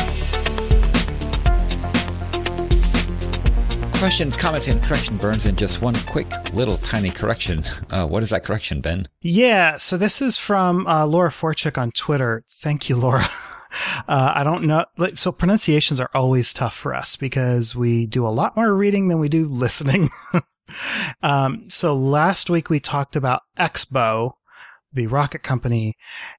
[4.04, 7.63] Questions, comments, and correction burns, and just one quick little tiny correction.
[7.89, 9.08] Uh, what is that correction, Ben?
[9.22, 12.44] Yeah, so this is from uh, Laura Forczyk on Twitter.
[12.46, 13.26] Thank you, Laura.
[14.08, 14.86] Uh, I don't know.
[15.16, 19.18] So pronunciations are always tough for us because we do a lot more reading than
[19.18, 20.12] we do listening.
[21.24, 24.36] um, so last week we talked about X-Bow,
[24.94, 25.96] the rocket company,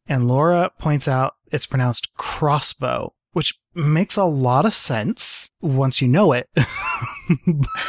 [0.07, 6.09] and Laura points out it's pronounced crossbow, which makes a lot of sense once you
[6.09, 6.49] know it.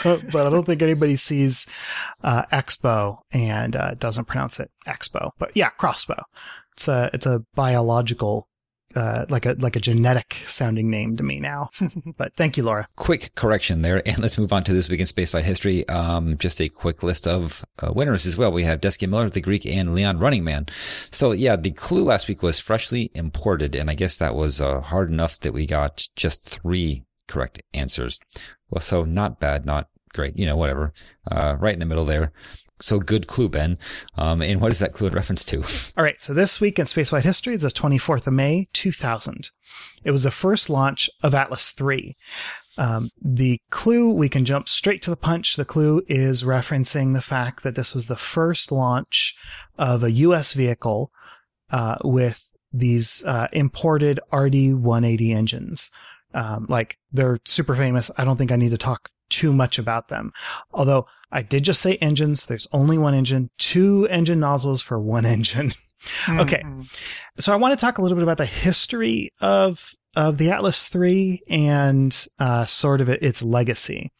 [0.03, 1.67] but, but, I don't think anybody sees
[2.23, 5.31] uh, X-Bow and uh, doesn't pronounce it Expo.
[5.39, 6.23] But yeah, crossbow.
[6.75, 8.49] It's a it's a biological
[8.95, 11.69] uh, like a like a genetic sounding name to me now.
[12.17, 12.87] but thank you, Laura.
[12.95, 15.87] Quick correction there, and let's move on to this week in spaceflight history.
[15.89, 18.51] Um, just a quick list of uh, winners as well.
[18.51, 20.67] We have Desky Miller, the Greek, and Leon Running Man.
[21.11, 24.81] So yeah, the clue last week was freshly imported, and I guess that was uh,
[24.81, 28.19] hard enough that we got just three correct answers.
[28.69, 30.93] Well, so not bad, not great, you know, whatever.
[31.29, 32.31] Uh, right in the middle there.
[32.79, 33.77] So good clue, Ben.
[34.17, 35.57] Um, and what is that clue in reference to?
[35.97, 36.21] All right.
[36.21, 39.49] So this week in spaceflight history is the 24th of May, 2000.
[40.03, 42.15] It was the first launch of Atlas 3.
[42.77, 45.55] Um, the clue, we can jump straight to the punch.
[45.55, 49.35] The clue is referencing the fact that this was the first launch
[49.77, 50.51] of a U.S.
[50.51, 51.11] vehicle,
[51.71, 55.91] uh, with these, uh, imported RD-180 engines.
[56.33, 58.11] Um, like they're super famous.
[58.17, 60.31] I don't think I need to talk too much about them.
[60.73, 62.45] Although I did just say engines.
[62.45, 65.73] There's only one engine, two engine nozzles for one engine.
[66.29, 66.61] Okay.
[66.63, 66.89] Mhm.
[67.37, 70.95] So I want to talk a little bit about the history of of the Atlas
[70.95, 74.11] III and uh, sort of its legacy.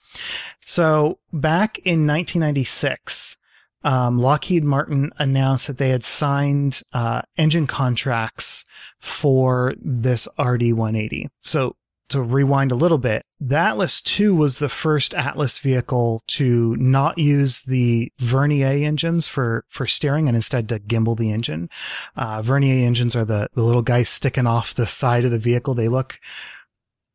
[0.65, 3.37] So back in 1996,
[3.85, 8.65] um, Lockheed Martin announced that they had signed uh, engine contracts
[8.99, 11.27] for this RD-180.
[11.39, 11.77] So
[12.09, 17.17] to rewind a little bit, the Atlas II was the first Atlas vehicle to not
[17.17, 21.69] use the Vernier engines for, for steering and instead to gimbal the engine.
[22.15, 25.73] Uh, Vernier engines are the, the little guys sticking off the side of the vehicle.
[25.73, 26.19] They look,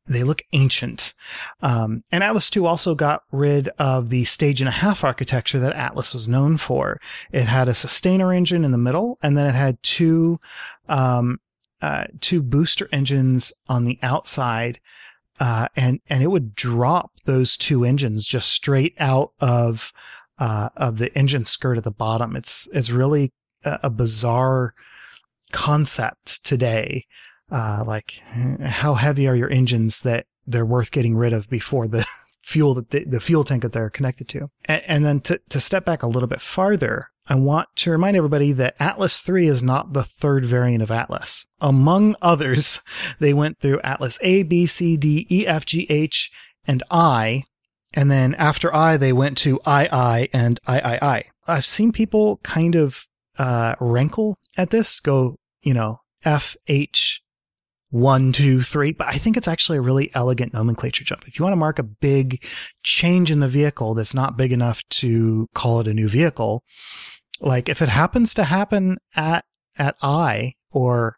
[0.07, 1.14] they look ancient.
[1.62, 5.72] Um, and Atlas II also got rid of the stage and a half architecture that
[5.74, 7.00] Atlas was known for.
[7.31, 10.38] It had a sustainer engine in the middle, and then it had two,
[10.88, 11.38] um,
[11.82, 14.78] uh, two booster engines on the outside.
[15.38, 19.92] Uh, and, and it would drop those two engines just straight out of,
[20.38, 22.36] uh, of the engine skirt at the bottom.
[22.36, 23.32] It's, it's really
[23.64, 24.74] a, a bizarre
[25.52, 27.04] concept today.
[27.50, 28.22] Uh, like
[28.64, 32.06] how heavy are your engines that they're worth getting rid of before the
[32.42, 34.50] fuel that the, the fuel tank that they're connected to.
[34.66, 38.16] And, and then to, to step back a little bit farther, I want to remind
[38.16, 41.46] everybody that Atlas 3 is not the third variant of Atlas.
[41.61, 42.81] Among others,
[43.20, 46.31] they went through Atlas A, B, C, D, E, F, G, H,
[46.66, 47.44] and I.
[47.94, 51.31] And then after I, they went to II and III.
[51.46, 53.07] I've seen people kind of,
[53.38, 57.22] uh, rankle at this, go, you know, F, H,
[57.90, 61.26] one, two, three, but I think it's actually a really elegant nomenclature jump.
[61.26, 62.44] If you want to mark a big
[62.83, 66.62] change in the vehicle that's not big enough to call it a new vehicle,
[67.40, 69.44] like if it happens to happen at,
[69.76, 71.16] at I or,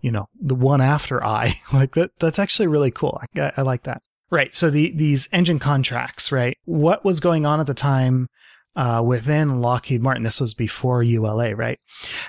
[0.00, 3.20] you know, the one after I, like that, that's actually really cool.
[3.36, 4.00] I, I like that.
[4.30, 4.54] Right.
[4.54, 6.56] So the, these engine contracts, right?
[6.64, 8.28] What was going on at the time,
[8.76, 10.22] uh, within Lockheed Martin?
[10.22, 11.78] This was before ULA, right?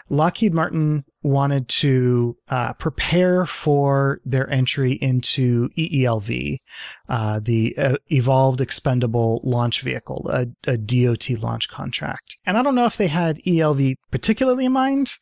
[0.10, 6.58] Lockheed Martin wanted to uh, prepare for their entry into EELV,
[7.10, 12.38] uh, the uh, Evolved Expendable Launch Vehicle, a, a, DoD launch contract.
[12.46, 15.14] And I don't know if they had ELV particularly in mind,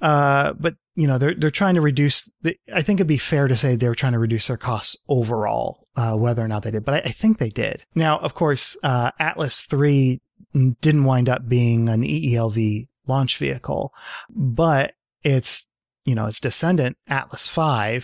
[0.00, 2.30] uh, but you know they're they're trying to reduce.
[2.42, 4.96] The, I think it'd be fair to say they were trying to reduce their costs
[5.08, 6.84] overall, uh, whether or not they did.
[6.84, 7.84] But I, I think they did.
[7.94, 10.20] Now, of course, uh, Atlas three
[10.52, 13.92] didn't wind up being an EELV launch vehicle,
[14.30, 15.66] but its
[16.04, 18.00] you know its descendant Atlas V,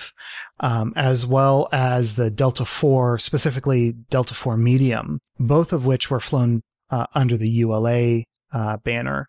[0.60, 6.20] um, as well as the Delta Four, specifically Delta Four Medium, both of which were
[6.20, 9.28] flown uh, under the ULA uh, banner.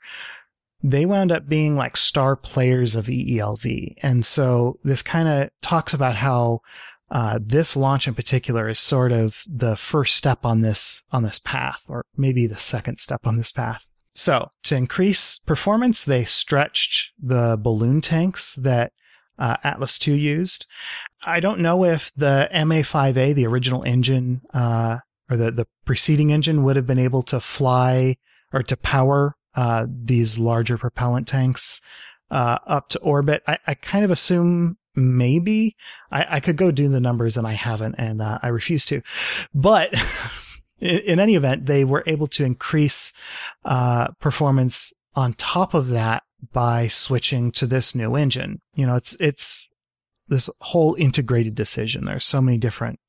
[0.84, 5.94] They wound up being like star players of EELV, and so this kind of talks
[5.94, 6.62] about how
[7.12, 11.40] uh, this launch in particular is sort of the first step on this on this
[11.40, 13.88] path, or maybe the second step on this path.
[14.14, 18.94] So to increase performance, they stretched the balloon tanks that
[19.38, 20.66] uh, Atlas II used.
[21.26, 26.64] I don't know if the MA5A, the original engine, uh, or the, the preceding engine
[26.64, 28.16] would have been able to fly
[28.54, 31.82] or to power uh, these larger propellant tanks
[32.32, 33.44] uh, up to orbit.
[33.48, 35.76] I, I, kind of assume maybe
[36.12, 39.02] I, I, could go do the numbers and I haven't, and uh, I refuse to.
[39.54, 39.94] But
[40.80, 43.14] in, in, any event, they were able to increase
[43.64, 48.62] uh, performance on top of that by switching to this new engine.
[48.76, 49.70] You know, it's it's
[50.30, 52.06] this whole integrated decision.
[52.06, 53.00] There's so many different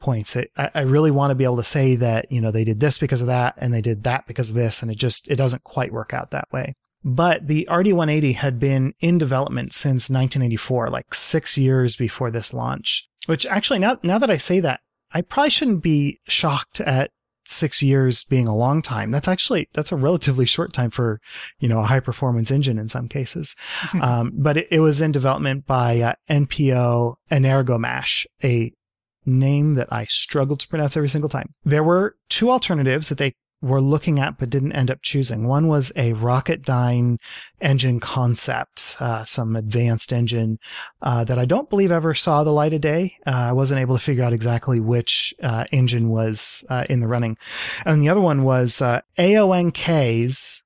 [0.00, 0.36] points.
[0.36, 2.80] It, I, I really want to be able to say that, you know, they did
[2.80, 4.82] this because of that and they did that because of this.
[4.82, 6.74] And it just, it doesn't quite work out that way.
[7.06, 13.08] But the RD180 had been in development since 1984, like six years before this launch,
[13.26, 14.80] which actually now, now that I say that,
[15.12, 17.12] I probably shouldn't be shocked at
[17.44, 19.12] six years being a long time.
[19.12, 21.20] That's actually, that's a relatively short time for,
[21.60, 23.54] you know, a high performance engine in some cases.
[24.02, 28.72] um, but it, it, was in development by uh, NPO Energomash, a
[29.24, 31.54] name that I struggled to pronounce every single time.
[31.64, 33.32] There were two alternatives that they
[33.66, 35.46] were looking at but didn't end up choosing.
[35.46, 37.18] One was a Rocketdyne
[37.60, 40.58] engine concept, uh, some advanced engine
[41.02, 43.16] uh, that I don't believe ever saw the light of day.
[43.26, 47.08] Uh, I wasn't able to figure out exactly which uh, engine was uh, in the
[47.08, 47.36] running.
[47.84, 50.62] And the other one was uh, AONK's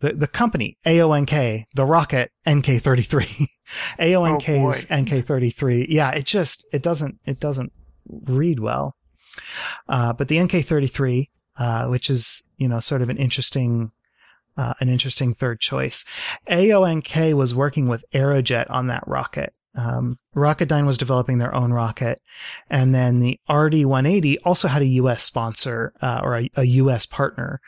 [0.00, 3.46] the, the company AONK, the rocket NK33,
[3.98, 5.86] AONK's oh NK33.
[5.88, 7.72] Yeah, it just, it doesn't, it doesn't
[8.06, 8.94] read well.
[9.88, 11.26] Uh, but the NK33,
[11.58, 13.92] uh, which is, you know, sort of an interesting,
[14.56, 16.04] uh, an interesting third choice.
[16.48, 19.52] AONK was working with Aerojet on that rocket.
[19.76, 22.20] Um, Rocketdyne was developing their own rocket,
[22.70, 25.22] and then the RD-180 also had a U.S.
[25.22, 27.04] sponsor uh, or a, a, U.S.
[27.04, 27.60] partner,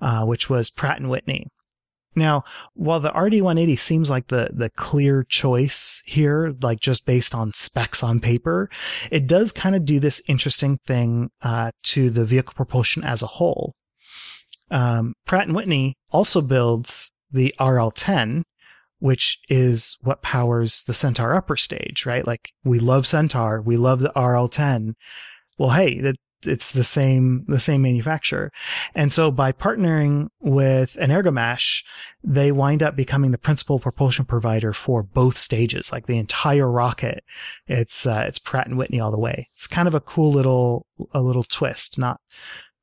[0.00, 1.48] uh, which was Pratt and Whitney.
[2.16, 2.44] Now,
[2.74, 8.02] while the RD-180 seems like the the clear choice here, like just based on specs
[8.02, 8.68] on paper,
[9.10, 13.28] it does kind of do this interesting thing uh, to the vehicle propulsion as a
[13.28, 13.74] whole.
[14.70, 18.42] Um, Pratt and Whitney also builds the RL-10,
[18.98, 22.26] which is what powers the Centaur upper stage, right?
[22.26, 24.94] Like we love Centaur, we love the RL10.
[25.58, 28.50] Well, hey, that it's the same the same manufacturer.
[28.94, 31.82] And so by partnering with Energomash,
[32.22, 37.24] they wind up becoming the principal propulsion provider for both stages, like the entire rocket.
[37.66, 39.48] It's uh, it's Pratt and Whitney all the way.
[39.54, 42.20] It's kind of a cool little a little twist, not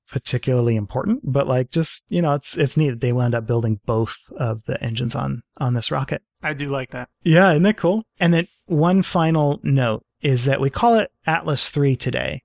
[0.07, 3.79] particularly important, but like just, you know, it's it's neat that they wound up building
[3.85, 6.21] both of the engines on on this rocket.
[6.43, 7.09] I do like that.
[7.23, 8.03] Yeah, isn't that cool?
[8.19, 12.41] And then one final note is that we call it Atlas 3 today.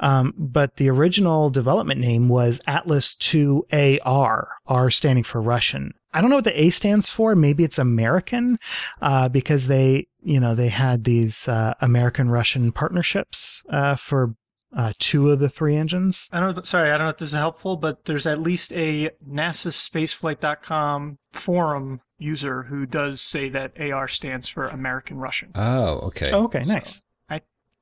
[0.00, 5.94] Um, but the original development name was Atlas 2AR, R standing for Russian.
[6.12, 7.34] I don't know what the A stands for.
[7.34, 8.58] Maybe it's American,
[9.02, 14.34] uh, because they, you know, they had these, uh, American Russian partnerships, uh, for
[14.74, 16.28] uh, two of the three engines.
[16.32, 16.66] I don't.
[16.66, 21.18] Sorry, I don't know if this is helpful, but there's at least a NASA Spaceflight.com
[21.32, 25.50] forum user who does say that AR stands for American Russian.
[25.54, 26.30] Oh, okay.
[26.30, 26.96] Oh, okay, nice.
[26.96, 27.15] So I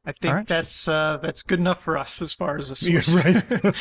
[0.06, 0.46] I think right.
[0.46, 3.08] that's uh, that's good enough for us as far as a source.
[3.14, 3.74] right.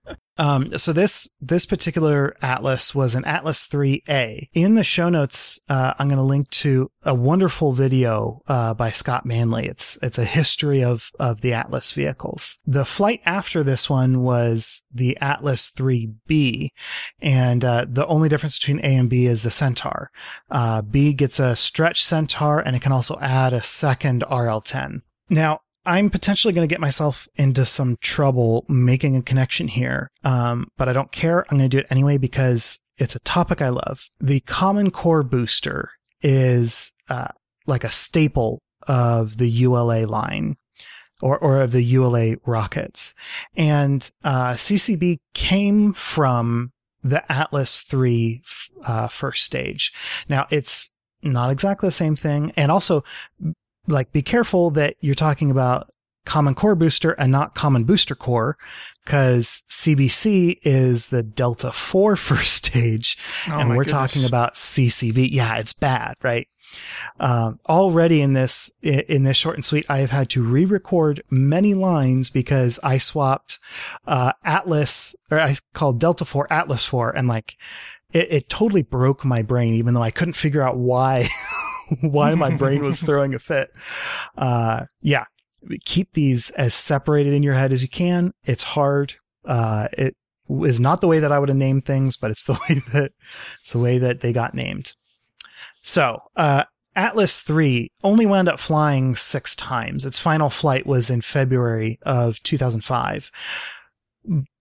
[0.36, 4.48] Um, so this this particular atlas was an Atlas 3A.
[4.52, 8.90] In the show notes, uh, I'm going to link to a wonderful video uh, by
[8.90, 9.66] Scott Manley.
[9.66, 12.58] It's it's a history of of the Atlas vehicles.
[12.66, 16.70] The flight after this one was the Atlas 3B,
[17.20, 20.10] and uh, the only difference between A and B is the Centaur.
[20.50, 25.02] Uh, B gets a stretch Centaur, and it can also add a second RL10.
[25.28, 30.10] Now, I'm potentially going to get myself into some trouble making a connection here.
[30.22, 31.44] Um, but I don't care.
[31.50, 34.08] I'm going to do it anyway because it's a topic I love.
[34.20, 35.90] The Common Core booster
[36.22, 37.28] is, uh,
[37.66, 40.56] like a staple of the ULA line
[41.20, 43.14] or, or of the ULA rockets.
[43.56, 46.72] And, uh, CCB came from
[47.02, 48.42] the Atlas 3,
[48.86, 49.92] uh, first stage.
[50.28, 52.52] Now it's not exactly the same thing.
[52.56, 53.04] And also
[53.86, 55.90] like be careful that you're talking about
[56.24, 58.56] common core booster and not common booster core
[59.04, 63.18] because CBC is the Delta 4 first stage
[63.48, 63.92] Oh and we're goodness.
[63.92, 65.28] talking about CCB.
[65.30, 66.48] Yeah, it's bad, right?
[67.20, 71.74] Um, already in this, in this short and sweet, I have had to re-record many
[71.74, 73.60] lines because I swapped,
[74.06, 77.56] uh, Atlas, or I called Delta 4 Atlas 4 and like,
[78.12, 81.28] it, it totally broke my brain, even though I couldn't figure out why,
[82.00, 83.70] why my brain was throwing a fit.
[84.36, 85.24] Uh, yeah,
[85.84, 88.32] keep these as separated in your head as you can.
[88.44, 89.14] It's hard.
[89.44, 90.16] Uh, it
[90.48, 93.12] is not the way that I would have named things, but it's the way that
[93.60, 94.92] it's the way that they got named.
[95.82, 96.64] So, uh,
[96.96, 100.06] Atlas 3 only wound up flying six times.
[100.06, 103.30] Its final flight was in February of 2005.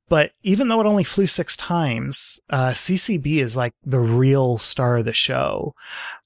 [0.10, 4.98] But even though it only flew six times, uh, CCB is like the real star
[4.98, 5.74] of the show.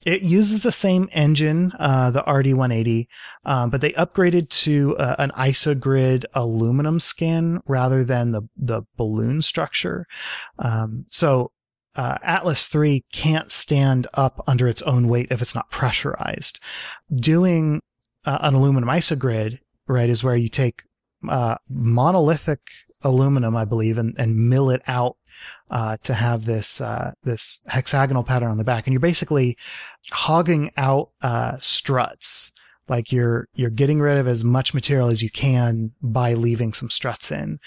[0.05, 3.07] It uses the same engine, uh, the RD180,
[3.45, 9.41] um, but they upgraded to uh, an isogrid aluminum skin rather than the the balloon
[9.41, 10.05] structure.
[10.59, 11.51] Um, so
[11.97, 16.59] uh, Atlas 3 can't stand up under its own weight if it's not pressurized.
[17.13, 17.81] Doing
[18.23, 20.83] uh, an aluminum isogrid, right, is where you take
[21.27, 22.61] uh, monolithic
[23.01, 25.17] aluminum, I believe, and, and mill it out
[25.69, 29.57] uh, to have this uh, this hexagonal pattern on the back, and you're basically
[30.11, 32.53] hogging out uh, struts.
[32.89, 36.89] Like you're you're getting rid of as much material as you can by leaving some
[36.89, 37.59] struts in,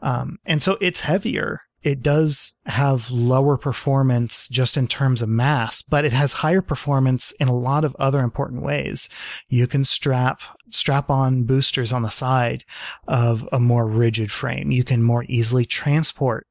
[0.00, 1.60] um, and so it's heavier.
[1.82, 7.32] It does have lower performance just in terms of mass, but it has higher performance
[7.40, 9.08] in a lot of other important ways.
[9.48, 12.64] You can strap strap on boosters on the side
[13.08, 14.70] of a more rigid frame.
[14.70, 16.46] You can more easily transport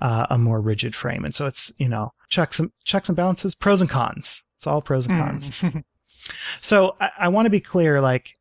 [0.00, 3.54] uh, a more rigid frame, and so it's you know checks and checks and balances,
[3.54, 4.44] pros and cons.
[4.56, 5.52] It's all pros and cons.
[6.60, 8.34] So I, I want to be clear, like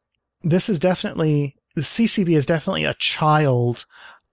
[0.44, 3.86] this is definitely the CCB is definitely a child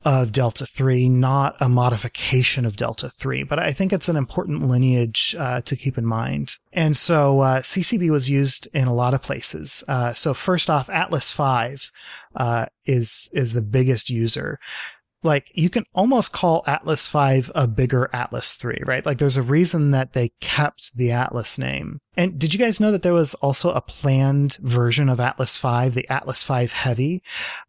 [0.05, 4.67] of Delta 3, not a modification of Delta 3, but I think it's an important
[4.69, 6.57] lineage uh, to keep in mind.
[6.73, 9.83] And so uh, CCB was used in a lot of places.
[9.89, 11.91] Uh, so first off, Atlas 5
[12.37, 14.59] uh, is is the biggest user.
[15.25, 19.05] Like you can almost call Atlas 5 a bigger Atlas 3, right?
[19.05, 21.99] Like there's a reason that they kept the Atlas name.
[22.17, 25.95] And did you guys know that there was also a planned version of Atlas 5,
[25.95, 27.23] the Atlas 5 Heavy,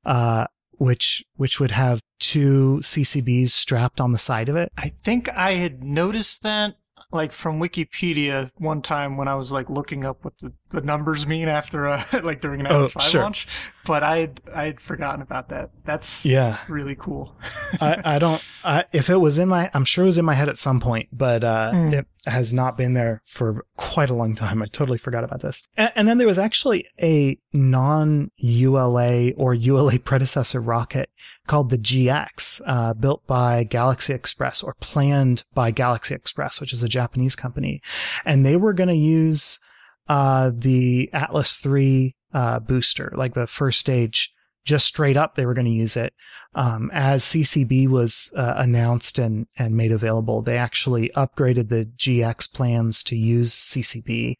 [0.05, 0.47] uh,
[0.77, 4.71] which which would have two CCBs strapped on the side of it?
[4.77, 6.75] I think I had noticed that
[7.15, 11.25] like from Wikipedia one time when I was like looking up what the, the numbers
[11.25, 13.21] mean after a like during an Oh, Atlas 5 sure.
[13.23, 13.47] launch,
[13.85, 15.71] but I had I had forgotten about that.
[15.85, 16.57] That's Yeah.
[16.67, 17.35] really cool.
[17.81, 18.43] I, I don't.
[18.63, 20.79] I, if it was in my, I'm sure it was in my head at some
[20.79, 21.87] point, but uh, Hmm.
[21.93, 24.61] it has not been there for quite a long time.
[24.61, 25.61] I totally forgot about this.
[25.77, 31.09] And, and then there was actually a non-ULA or ULA predecessor rocket
[31.47, 36.83] called the GX, uh, built by Galaxy Express or planned by Galaxy Express, which is
[36.83, 37.81] a Japanese company,
[38.25, 39.59] and they were going to use
[40.07, 44.31] uh, the Atlas three uh, booster, like the first stage.
[44.63, 46.11] Just straight up, they were going to use it
[46.55, 52.53] um, as CCB was uh, announced and, and made available, they actually upgraded the GX
[52.53, 54.35] plans to use CCB.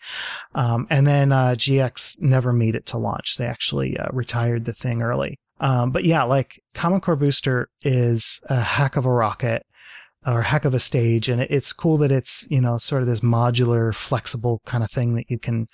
[0.56, 3.36] Um, and then uh, GX never made it to launch.
[3.38, 5.40] They actually uh, retired the thing early.
[5.60, 9.66] Um, but yeah, like Common Core Booster is a heck of a rocket
[10.28, 11.30] or a heck of a stage.
[11.30, 15.14] And it's cool that it's, you know, sort of this modular, flexible kind of thing
[15.16, 15.68] that you can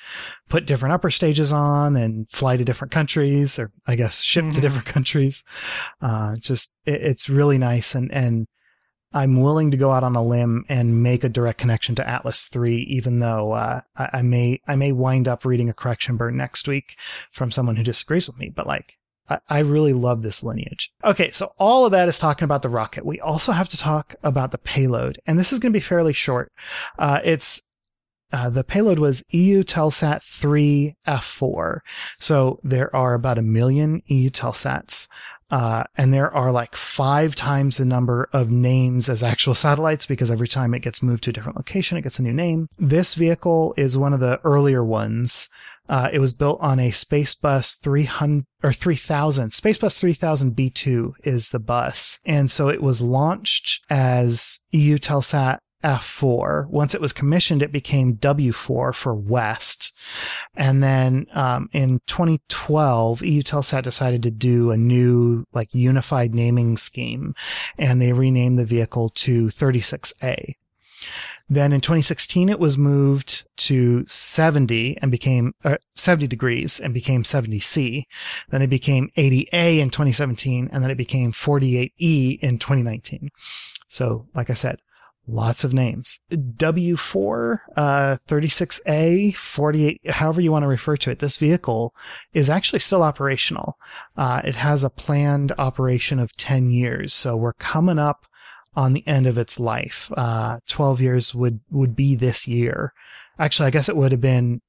[0.49, 4.59] put different upper stages on and fly to different countries or I guess ship to
[4.59, 4.61] Mhm.
[4.61, 5.43] different countries.
[6.01, 7.95] Uh, just, it, it's really nice.
[7.95, 8.45] And, and
[9.13, 12.45] I'm willing to go out on a limb and make a direct connection to Atlas
[12.45, 16.37] 3, even though, uh, I, I may, I may wind up reading a correction burn
[16.37, 16.97] next week
[17.31, 18.97] from someone who disagrees with me, but like,
[19.31, 20.91] I, I really love this lineage.
[21.03, 21.31] Okay.
[21.31, 23.05] So all of that is talking about the rocket.
[23.05, 26.13] We also have to talk about the payload, and this is going to be fairly
[26.13, 26.51] short.
[26.99, 27.61] Uh, it's,
[28.33, 31.79] uh, the payload was EU Telsat 3 F4.
[32.17, 35.07] So there are about a million EU Telsats.
[35.51, 40.31] Uh, and there are like five times the number of names as actual satellites because
[40.31, 42.67] every time it gets moved to a different location, it gets a new name.
[42.79, 45.49] This vehicle is one of the earlier ones.
[45.91, 49.51] Uh, it was built on a Spacebus 300 or 3000.
[49.51, 52.21] Spacebus 3000 B2 is the bus.
[52.25, 56.69] And so it was launched as EU Telsat F4.
[56.69, 59.91] Once it was commissioned, it became W4 for West.
[60.55, 66.77] And then um, in 2012, EU Telsat decided to do a new, like, unified naming
[66.77, 67.35] scheme,
[67.77, 70.55] and they renamed the vehicle to 36A.
[71.51, 77.23] Then in 2016, it was moved to 70 and became uh, 70 degrees and became
[77.23, 78.05] 70C.
[78.51, 83.31] Then it became 80A in 2017, and then it became 48E in 2019.
[83.89, 84.81] So, like I said,
[85.27, 86.21] lots of names.
[86.31, 91.19] W4, uh, 36A, 48, however you want to refer to it.
[91.19, 91.93] This vehicle
[92.33, 93.77] is actually still operational.
[94.15, 97.13] Uh, it has a planned operation of 10 years.
[97.13, 98.25] So we're coming up
[98.75, 100.11] on the end of its life.
[100.15, 102.93] Uh, 12 years would, would be this year.
[103.39, 104.61] Actually, I guess it would have been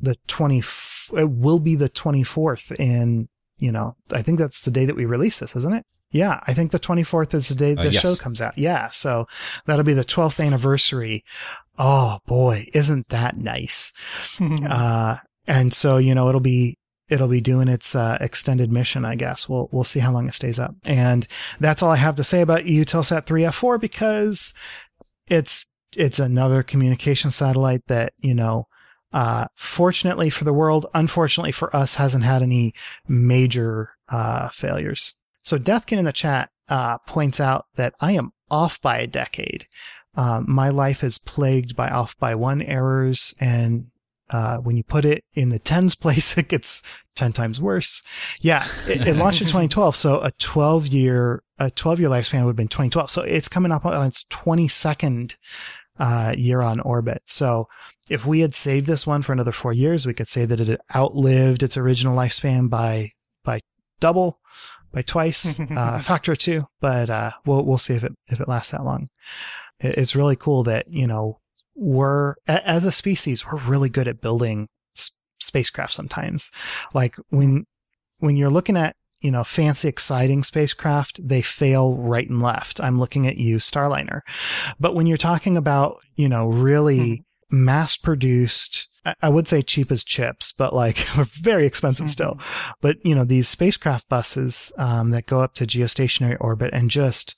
[0.00, 0.62] the 20,
[1.16, 3.28] it will be the 24th in,
[3.58, 5.84] you know, I think that's the day that we release this, isn't it?
[6.10, 8.02] Yeah, I think the 24th is the day Uh, the yes.
[8.02, 8.56] show comes out.
[8.56, 9.26] Yeah, so
[9.66, 11.22] that'll be the 12th anniversary.
[11.78, 13.92] Oh boy, isn't that nice?
[14.40, 15.16] Uh,
[15.46, 16.77] and so, you know, it'll be,
[17.08, 19.48] it'll be doing its, uh, extended mission, I guess.
[19.48, 20.74] We'll, we'll see how long it stays up.
[20.84, 21.26] And
[21.60, 24.54] that's all I have to say about EU Telsat 3F4 because
[25.26, 28.66] it's, it's another communication satellite that, you know,
[29.12, 32.74] uh, fortunately for the world, unfortunately for us, hasn't had any
[33.06, 35.14] major, uh, failures.
[35.42, 39.66] So Deathkin in the chat, uh, points out that I am off by a decade.
[40.14, 43.86] Um, my life is plagued by off by one errors and
[44.30, 46.82] uh, when you put it in the tens place, it gets
[47.16, 48.02] 10 times worse.
[48.40, 49.96] Yeah, it, it launched in 2012.
[49.96, 53.10] So a 12 year, a 12 year lifespan would have been 2012.
[53.10, 55.36] So it's coming up on its 22nd
[55.98, 57.22] uh, year on orbit.
[57.26, 57.66] So
[58.08, 60.68] if we had saved this one for another four years, we could say that it
[60.68, 63.10] had outlived its original lifespan by,
[63.44, 63.60] by
[64.00, 64.38] double,
[64.92, 68.40] by twice, uh, a factor of two, but, uh, we'll, we'll see if it, if
[68.40, 69.08] it lasts that long.
[69.80, 71.40] It- It's really cool that, you know,
[71.78, 76.50] we're, as a species, we're really good at building s- spacecraft sometimes.
[76.92, 77.64] Like when,
[78.18, 82.80] when you're looking at, you know, fancy, exciting spacecraft, they fail right and left.
[82.80, 84.20] I'm looking at you, Starliner.
[84.78, 88.88] But when you're talking about, you know, really mass produced,
[89.22, 92.38] I- would say cheap as chips, but like very expensive still.
[92.80, 97.34] But, you know, these spacecraft buses, um, that go up to geostationary orbit and just,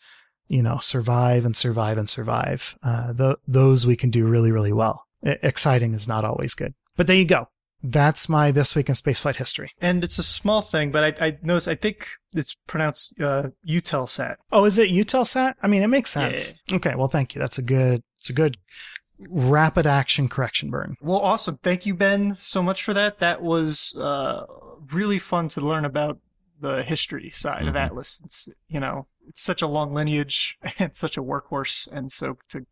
[0.50, 2.74] you know, survive and survive and survive.
[2.82, 5.06] Uh, th- those we can do really, really well.
[5.24, 6.74] I- exciting is not always good.
[6.96, 7.48] But there you go.
[7.82, 9.70] that's my this week in spaceflight history.
[9.80, 14.36] And it's a small thing, but I, I noticed, I think it's pronounced uh, Eutelsat.
[14.52, 15.54] Oh, is it Eutelsat?
[15.62, 16.54] I mean, it makes sense.
[16.70, 17.38] Okay, well, thank you.
[17.40, 18.02] That's a good.
[18.18, 18.58] It's a good
[19.28, 20.96] rapid action correction burn.
[21.00, 21.58] Well, awesome.
[21.62, 23.18] Thank you, Ben, so much for that.
[23.20, 24.44] That was uh,
[24.92, 26.18] really fun to learn about
[26.60, 27.84] the history side of Mhm.
[27.86, 28.20] Atlas.
[28.24, 32.66] It's you know, it's such a long lineage and such a workhorse, and so to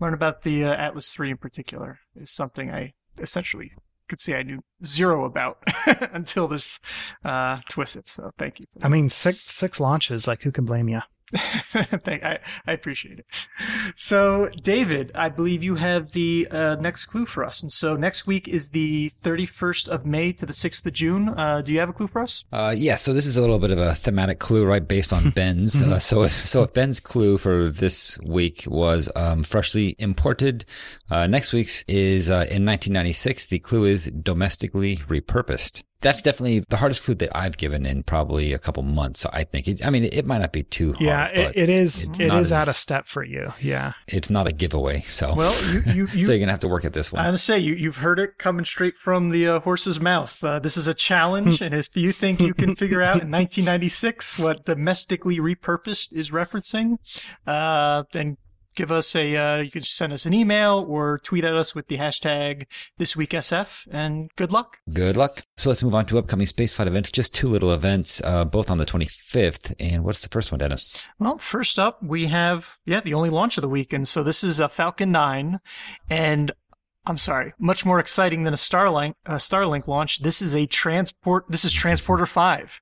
[0.00, 3.72] learn about the uh, Atlas three in particular is something I essentially
[4.08, 5.58] could say I knew zero about
[6.12, 6.80] until this
[7.24, 8.08] uh, TWISIP.
[8.08, 8.66] So thank you.
[8.82, 10.26] I mean, six six launches.
[10.26, 11.00] Like, who can blame you?
[12.04, 13.26] Thank, I, I appreciate it.
[13.94, 17.62] So, David, I believe you have the uh, next clue for us.
[17.62, 21.28] And so, next week is the 31st of May to the 6th of June.
[21.28, 22.44] Uh, do you have a clue for us?
[22.52, 25.30] Uh, yeah, so this is a little bit of a thematic clue, right, based on
[25.38, 25.82] Ben's.
[25.82, 30.64] uh, so, if, so if Ben's clue for this week was um, freshly imported,
[31.10, 33.46] uh, next week's is uh, in 1996.
[33.46, 35.82] The clue is domestically repurposed.
[36.00, 39.26] That's definitely the hardest clue that I've given in probably a couple months.
[39.26, 39.66] I think.
[39.66, 41.00] It, I mean, it, might not be too hard.
[41.00, 42.08] Yeah, it, but it is.
[42.08, 43.52] it's It not is out of step for you.
[43.60, 43.92] Yeah.
[44.06, 45.00] it's not a giveaway.
[45.02, 47.20] So, Well, you, you, you so you're gonna have to work at this one.
[47.20, 50.42] I'm gonna say you, you've heard it coming straight from the uh, horse's mouth.
[50.42, 54.38] Uh, this is a challenge, and if you think you can figure out in 1996
[54.38, 56.96] what domestically repurposed is referencing,
[57.46, 58.36] uh, then
[58.78, 59.36] give us a.
[59.36, 62.66] Uh, you can send us an email or tweet at us with the hashtag
[63.00, 64.78] ThisWeekSF, and good luck.
[64.92, 65.42] Good luck.
[65.56, 67.10] So let's move on to upcoming spaceflight events.
[67.10, 69.74] Just two little events, uh, both on the 25th.
[69.80, 70.94] And what's the first one, Dennis?
[71.18, 74.06] Well, first up, we have, yeah, the only launch of the weekend.
[74.06, 75.58] So this is a Falcon 9,
[76.08, 76.52] and
[77.04, 80.20] I'm sorry, much more exciting than a Starlink, a Starlink launch.
[80.22, 82.80] This is a transport, this is Transporter 5.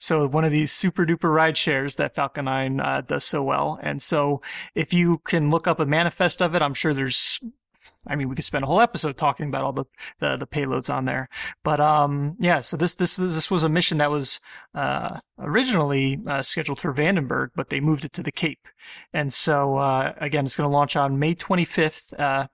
[0.00, 3.78] So one of these super duper ride shares that Falcon 9 uh, does so well.
[3.82, 4.40] And so
[4.74, 7.38] if you can look up a manifest of it, I'm sure there's
[8.06, 9.84] I mean, we could spend a whole episode talking about all the,
[10.20, 11.28] the, the payloads on there.
[11.62, 14.40] But, um, yeah, so this, this, this was a mission that was,
[14.74, 18.68] uh, originally, uh, scheduled for Vandenberg, but they moved it to the Cape.
[19.12, 22.46] And so, uh, again, it's going to launch on May 25th, uh,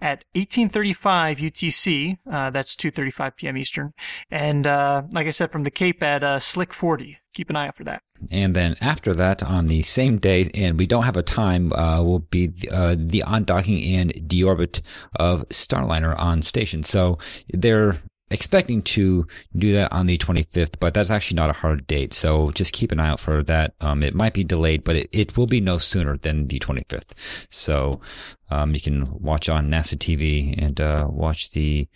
[0.00, 2.18] at 1835 UTC.
[2.30, 3.58] Uh, that's 2.35 p.m.
[3.58, 3.92] Eastern.
[4.30, 7.18] And, uh, like I said, from the Cape at, Slick 40.
[7.34, 8.02] Keep an eye out for that.
[8.30, 12.02] And then after that, on the same day, and we don't have a time, uh,
[12.02, 14.80] will be the, uh, the undocking and deorbit
[15.16, 16.82] of Starliner on station.
[16.84, 17.18] So
[17.52, 18.00] they're
[18.30, 22.12] expecting to do that on the 25th, but that's actually not a hard date.
[22.12, 23.74] So just keep an eye out for that.
[23.80, 27.10] Um, it might be delayed, but it, it will be no sooner than the 25th.
[27.50, 28.00] So
[28.50, 31.86] um, you can watch on NASA TV and uh, watch the,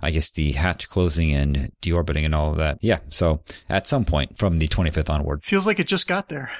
[0.00, 2.78] I guess, the hatch closing and deorbiting and all of that.
[2.80, 2.98] Yeah.
[3.08, 5.42] So at some point from the 25th onward.
[5.42, 6.50] Feels like it just got there.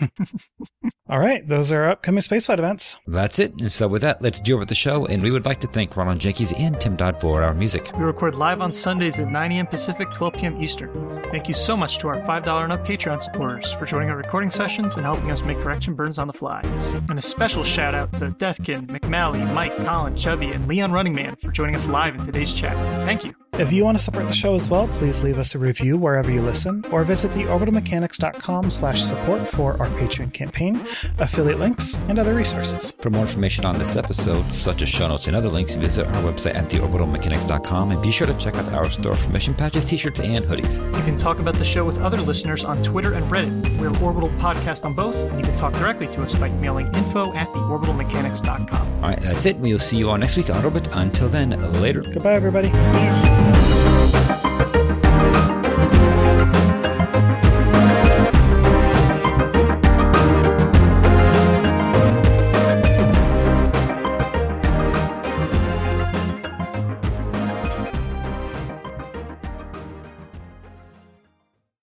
[1.08, 1.46] All right.
[1.46, 2.96] Those are upcoming spaceflight events.
[3.06, 3.52] That's it.
[3.60, 5.06] And so with that, let's deal with the show.
[5.06, 7.90] And we would like to thank Ronald Jenkins and Tim Dodd for our music.
[7.96, 9.66] We record live on Sundays at 9 a.m.
[9.66, 10.62] Pacific, 12 p.m.
[10.62, 11.16] Eastern.
[11.30, 14.50] Thank you so much to our $5 and up Patreon supporters for joining our recording
[14.50, 16.60] sessions and helping us make correction burns on the fly.
[17.08, 21.36] And a special shout out to Deathkin, McMally, Mike, Colin, Chubby, and Leon Running Man
[21.36, 22.76] for joining us live in today's chat.
[23.04, 23.41] Thank you.
[23.58, 26.30] If you want to support the show as well, please leave us a review wherever
[26.30, 30.80] you listen, or visit theorbitalmechanics.com slash support for our Patreon campaign,
[31.18, 32.92] affiliate links, and other resources.
[33.02, 36.22] For more information on this episode, such as show notes and other links, visit our
[36.22, 40.20] website at theorbitalmechanics.com and be sure to check out our store for mission patches, t-shirts,
[40.20, 40.78] and hoodies.
[40.96, 43.78] You can talk about the show with other listeners on Twitter and Reddit.
[43.78, 47.34] We're Orbital Podcast on both, and you can talk directly to us by emailing info
[47.34, 48.88] at theorbitalmechanics.com.
[49.04, 49.58] All right, that's it.
[49.58, 50.88] We'll see you all next week on Orbit.
[50.92, 51.50] Until then,
[51.82, 52.00] later.
[52.00, 52.68] Goodbye, everybody.
[52.80, 53.41] See you.
[53.44, 54.51] Thank you.